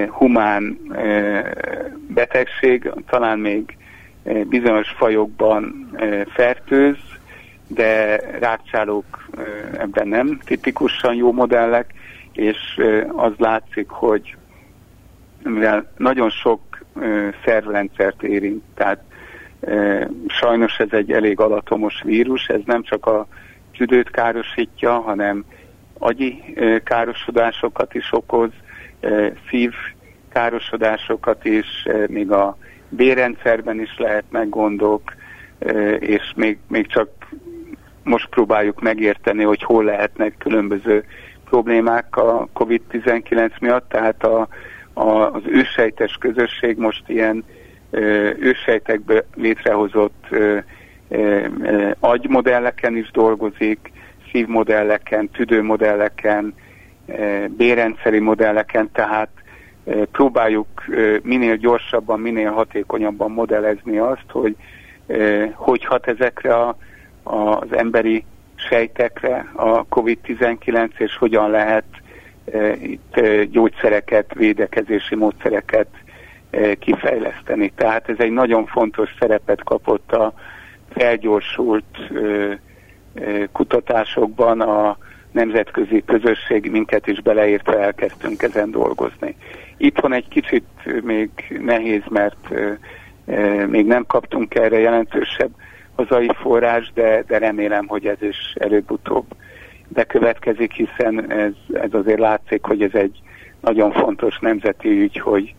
humán 0.07 0.77
betegség, 2.07 2.91
talán 3.07 3.39
még 3.39 3.77
bizonyos 4.43 4.89
fajokban 4.89 5.91
fertőz, 6.33 6.97
de 7.67 8.15
rákcsálók 8.39 9.27
ebben 9.77 10.07
nem 10.07 10.39
tipikusan 10.45 11.15
jó 11.15 11.31
modellek, 11.31 11.93
és 12.31 12.81
az 13.15 13.31
látszik, 13.37 13.89
hogy 13.89 14.35
mivel 15.43 15.91
nagyon 15.97 16.29
sok 16.29 16.61
szervrendszert 17.45 18.23
érint, 18.23 18.63
tehát 18.75 19.03
Sajnos 20.27 20.79
ez 20.79 20.87
egy 20.91 21.11
elég 21.11 21.39
alatomos 21.39 22.01
vírus, 22.05 22.47
ez 22.47 22.59
nem 22.65 22.83
csak 22.83 23.05
a 23.05 23.27
tüdőt 23.77 24.09
károsítja, 24.09 24.99
hanem 24.99 25.45
agyi 25.97 26.43
károsodásokat 26.83 27.93
is 27.93 28.11
okoz, 28.11 28.51
szív 29.49 29.71
károsodásokat 30.29 31.45
is, 31.45 31.87
még 32.07 32.31
a 32.31 32.57
bérrendszerben 32.89 33.79
is 33.79 33.97
lehetnek 33.97 34.49
gondok, 34.49 35.01
és 35.99 36.33
még, 36.35 36.57
még 36.67 36.87
csak 36.87 37.09
most 38.03 38.29
próbáljuk 38.29 38.81
megérteni, 38.81 39.43
hogy 39.43 39.63
hol 39.63 39.83
lehetnek 39.83 40.37
különböző 40.37 41.03
problémák 41.45 42.15
a 42.15 42.47
COVID-19 42.53 43.59
miatt, 43.59 43.89
tehát 43.89 44.23
a, 44.23 44.47
a, 44.93 45.09
az 45.09 45.41
ősejtes 45.45 46.17
közösség 46.19 46.77
most 46.77 47.03
ilyen 47.07 47.43
ősejtekből 48.39 49.25
létrehozott 49.35 50.25
agymodelleken 52.13 52.97
is 52.97 53.11
dolgozik, 53.11 53.91
szívmodelleken, 54.31 55.29
tüdőmodelleken, 55.29 56.53
bérrendszeri 57.47 58.19
modelleken, 58.19 58.89
tehát 58.91 59.29
próbáljuk 60.11 60.67
minél 61.21 61.55
gyorsabban, 61.55 62.19
minél 62.19 62.51
hatékonyabban 62.51 63.31
modellezni 63.31 63.97
azt, 63.97 64.25
hogy 64.29 64.55
hogy 65.53 65.85
hat 65.85 66.07
ezekre 66.07 66.55
a, 66.55 66.75
az 67.23 67.71
emberi 67.71 68.25
sejtekre 68.55 69.51
a 69.53 69.85
COVID-19, 69.85 70.89
és 70.97 71.17
hogyan 71.17 71.49
lehet 71.49 71.85
itt 72.81 73.21
gyógyszereket, 73.51 74.33
védekezési 74.33 75.15
módszereket 75.15 75.87
Eh, 76.53 76.75
kifejleszteni. 76.79 77.71
Tehát 77.75 78.09
ez 78.09 78.15
egy 78.19 78.31
nagyon 78.31 78.65
fontos 78.65 79.09
szerepet 79.19 79.63
kapott 79.63 80.11
a 80.11 80.33
felgyorsult 80.93 82.11
kutatásokban 83.51 84.61
a 84.61 84.97
nemzetközi 85.31 86.03
közösség 86.05 86.71
minket 86.71 87.07
is 87.07 87.21
beleértve 87.21 87.79
elkezdtünk 87.79 88.41
ezen 88.41 88.71
dolgozni. 88.71 89.35
Itthon 89.77 90.13
egy 90.13 90.27
kicsit 90.27 90.65
még 91.03 91.29
nehéz, 91.59 92.01
mert 92.09 92.49
még 93.67 93.85
nem 93.85 94.05
kaptunk 94.05 94.55
erre 94.55 94.79
jelentősebb 94.79 95.51
hazai 95.95 96.29
forrás, 96.33 96.91
de, 96.93 97.23
de 97.27 97.37
remélem, 97.37 97.87
hogy 97.87 98.05
ez 98.05 98.21
is 98.21 98.53
előbb-utóbb 98.59 99.25
bekövetkezik, 99.87 100.73
hiszen 100.73 101.31
ez, 101.31 101.53
ez 101.73 101.93
azért 101.93 102.19
látszik, 102.19 102.63
hogy 102.65 102.81
ez 102.81 102.93
egy 102.93 103.21
nagyon 103.61 103.91
fontos 103.91 104.39
nemzeti 104.39 104.89
ügy, 104.89 105.19
hogy 105.19 105.55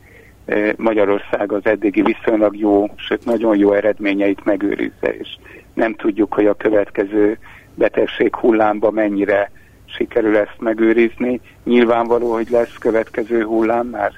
Magyarország 0.76 1.53
az 1.53 1.66
eddigi 1.66 2.03
viszonylag 2.03 2.57
jó, 2.57 2.86
sőt 2.97 3.24
nagyon 3.24 3.57
jó 3.57 3.72
eredményeit 3.72 4.45
megőrizze, 4.45 5.16
és 5.18 5.28
nem 5.74 5.95
tudjuk, 5.95 6.34
hogy 6.34 6.47
a 6.47 6.55
következő 6.55 7.38
betegség 7.74 8.34
hullámba 8.34 8.90
mennyire 8.90 9.51
sikerül 9.84 10.36
ezt 10.36 10.57
megőrizni. 10.59 11.40
Nyilvánvaló, 11.64 12.32
hogy 12.32 12.49
lesz 12.51 12.74
következő 12.78 13.45
hullám, 13.45 13.86
már 13.86 14.12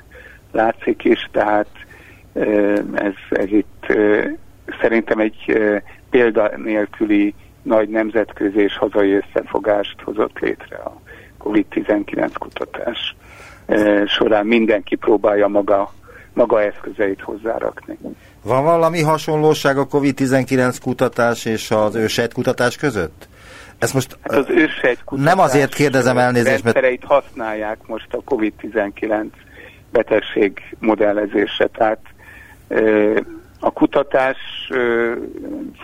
látszik 0.52 1.04
is, 1.04 1.28
tehát 1.32 1.68
ez, 2.94 3.12
ez 3.30 3.52
itt 3.52 3.86
szerintem 4.80 5.18
egy 5.18 5.58
példa 6.10 6.50
nélküli 6.56 7.34
nagy 7.62 7.88
nemzetközi 7.88 8.60
és 8.60 8.76
hazai 8.76 9.12
összefogást 9.12 10.00
hozott 10.00 10.38
létre 10.38 10.76
a 10.76 11.00
COVID-19 11.44 12.30
kutatás 12.38 13.16
során. 14.06 14.46
Mindenki 14.46 14.96
próbálja 14.96 15.48
maga, 15.48 15.92
maga 16.36 16.62
eszközeit 16.62 17.20
hozzárakni. 17.20 17.98
Van 18.42 18.64
valami 18.64 19.02
hasonlóság 19.02 19.78
a 19.78 19.86
COVID-19 19.86 20.76
kutatás 20.82 21.44
és 21.44 21.70
az 21.70 21.94
ősejt 21.94 22.32
kutatás 22.32 22.76
között? 22.76 23.28
Ez 23.78 23.92
most 23.92 24.18
hát 24.22 24.38
az 24.38 24.46
ősejt 24.48 25.04
kutatás 25.04 25.34
nem 25.34 25.38
azért 25.44 25.74
kérdezem 25.74 26.18
elnézést, 26.18 26.64
mert... 26.64 27.04
használják 27.04 27.78
most 27.86 28.14
a 28.14 28.34
COVID-19 28.34 29.24
betegség 29.92 30.76
modellezése, 30.78 31.66
tehát 31.66 32.00
a 33.60 33.70
kutatás 33.70 34.38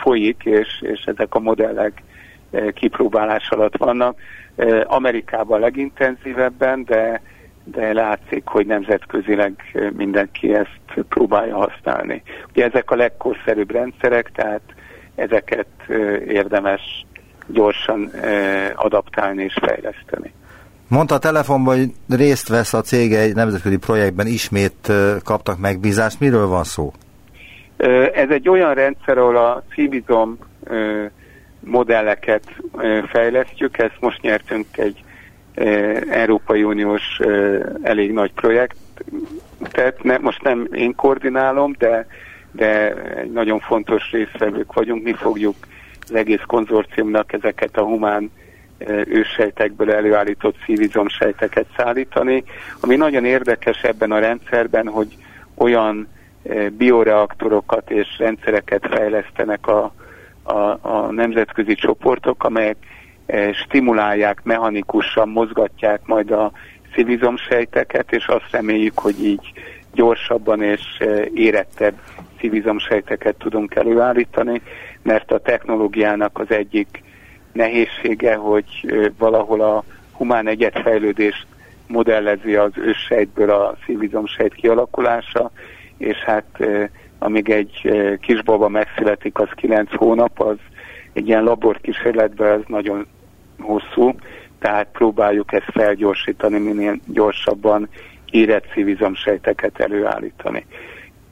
folyik, 0.02 0.42
és, 0.44 0.68
és 0.80 1.04
ezek 1.04 1.34
a 1.34 1.40
modellek 1.40 2.02
kipróbálás 2.74 3.48
alatt 3.50 3.76
vannak. 3.76 4.18
Amerikában 4.84 5.60
legintenzívebben, 5.60 6.84
de, 6.84 7.22
de 7.64 7.92
látszik, 7.92 8.42
hogy 8.44 8.66
nemzetközileg 8.66 9.52
mindenki 9.96 10.54
ezt 10.54 11.06
próbálja 11.08 11.56
használni. 11.56 12.22
Ugye 12.48 12.64
ezek 12.64 12.90
a 12.90 12.96
legkorszerűbb 12.96 13.70
rendszerek, 13.70 14.30
tehát 14.34 14.60
ezeket 15.14 15.66
érdemes 16.26 17.06
gyorsan 17.46 18.10
adaptálni 18.74 19.42
és 19.42 19.54
fejleszteni. 19.60 20.32
Mondta 20.88 21.14
a 21.14 21.18
telefonban, 21.18 21.76
hogy 21.76 22.16
részt 22.16 22.48
vesz 22.48 22.74
a 22.74 22.80
cége 22.80 23.18
egy 23.18 23.34
nemzetközi 23.34 23.76
projektben, 23.76 24.26
ismét 24.26 24.92
kaptak 25.24 25.58
megbízást. 25.58 26.20
Miről 26.20 26.46
van 26.46 26.64
szó? 26.64 26.92
Ez 28.14 28.30
egy 28.30 28.48
olyan 28.48 28.74
rendszer, 28.74 29.18
ahol 29.18 29.36
a 29.36 29.62
Civizom 29.74 30.38
modelleket 31.60 32.42
fejlesztjük. 33.08 33.78
Ezt 33.78 33.96
most 34.00 34.20
nyertünk 34.20 34.66
egy 34.72 35.04
Európai 36.10 36.64
Uniós 36.64 37.20
elég 37.82 38.12
nagy 38.12 38.32
projektet. 38.32 40.02
Ne, 40.02 40.18
most 40.18 40.42
nem 40.42 40.68
én 40.72 40.94
koordinálom, 40.94 41.74
de, 41.78 42.06
de 42.52 42.94
nagyon 43.32 43.60
fontos 43.60 44.10
résztvevők 44.10 44.72
vagyunk. 44.72 45.02
Mi 45.02 45.12
fogjuk 45.12 45.54
az 46.00 46.14
egész 46.14 46.42
konzorciumnak 46.46 47.32
ezeket 47.32 47.76
a 47.76 47.84
humán 47.84 48.30
őssejtekből 49.06 49.92
előállított 49.92 50.56
szívizomsejteket 50.64 51.66
szállítani. 51.76 52.44
Ami 52.80 52.96
nagyon 52.96 53.24
érdekes 53.24 53.82
ebben 53.82 54.12
a 54.12 54.18
rendszerben, 54.18 54.88
hogy 54.88 55.16
olyan 55.54 56.08
bioreaktorokat 56.76 57.90
és 57.90 58.18
rendszereket 58.18 58.86
fejlesztenek 58.90 59.66
a, 59.66 59.92
a, 60.42 60.78
a 60.80 61.10
nemzetközi 61.10 61.74
csoportok, 61.74 62.44
amelyek 62.44 62.76
stimulálják, 63.52 64.42
mechanikusan 64.42 65.28
mozgatják 65.28 66.00
majd 66.06 66.30
a 66.30 66.52
szívizomsejteket, 66.94 68.12
és 68.12 68.26
azt 68.26 68.50
reméljük, 68.50 68.98
hogy 68.98 69.24
így 69.24 69.52
gyorsabban 69.94 70.62
és 70.62 71.02
érettebb 71.34 71.94
szívizomsejteket 72.40 73.34
tudunk 73.34 73.74
előállítani, 73.74 74.62
mert 75.02 75.32
a 75.32 75.38
technológiának 75.38 76.38
az 76.38 76.50
egyik 76.50 77.02
nehézsége, 77.52 78.34
hogy 78.34 78.66
valahol 79.18 79.60
a 79.60 79.84
humán 80.12 80.46
egyetfejlődést 80.46 81.46
modellezi 81.86 82.54
az 82.54 82.72
őssejtből 82.74 83.50
a 83.50 83.76
szívizomsejt 83.86 84.54
kialakulása, 84.54 85.50
és 85.98 86.16
hát 86.16 86.66
amíg 87.18 87.50
egy 87.50 87.90
kisbaba 88.20 88.68
megszületik, 88.68 89.38
az 89.38 89.48
9 89.54 89.94
hónap, 89.94 90.40
az 90.40 90.56
egy 91.12 91.28
ilyen 91.28 91.42
laborkísérletben 91.42 92.58
ez 92.58 92.64
nagyon 92.66 93.06
hosszú, 93.58 94.14
tehát 94.58 94.86
próbáljuk 94.92 95.52
ezt 95.52 95.70
felgyorsítani, 95.72 96.58
minél 96.58 96.98
gyorsabban 97.06 97.88
érett 98.30 98.64
szívizomsejteket 98.74 99.80
előállítani. 99.80 100.66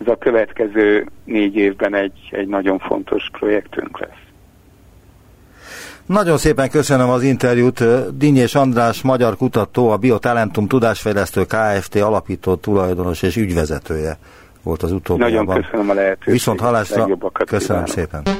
Ez 0.01 0.07
a 0.07 0.17
következő 0.17 1.07
négy 1.25 1.57
évben 1.57 1.95
egy, 1.95 2.29
egy 2.31 2.49
nagyon 2.49 2.79
fontos 2.79 3.31
projektünk 3.39 3.99
lesz. 3.99 4.19
Nagyon 6.07 6.39
szépen 6.39 6.71
köszönöm 6.71 7.09
az 7.09 7.23
interjút. 7.23 7.85
Dinnyés 8.17 8.55
András, 8.55 9.03
magyar 9.03 9.37
kutató, 9.37 9.91
a 9.91 9.97
Biotalentum 9.97 10.67
Tudásfejlesztő 10.67 11.45
Kft. 11.45 11.95
alapító 11.95 12.55
tulajdonos 12.55 13.23
és 13.23 13.37
ügyvezetője 13.37 14.19
volt 14.63 14.83
az 14.83 14.93
utóbbi. 14.93 15.23
Nagyon 15.23 15.47
köszönöm 15.47 15.91
a 15.91 15.95
lehetőséget. 15.95 16.33
Viszont 16.33 16.61
hallásra. 16.61 17.07
Köszönöm 17.47 17.85
kívánok. 17.85 17.89
szépen. 17.89 18.40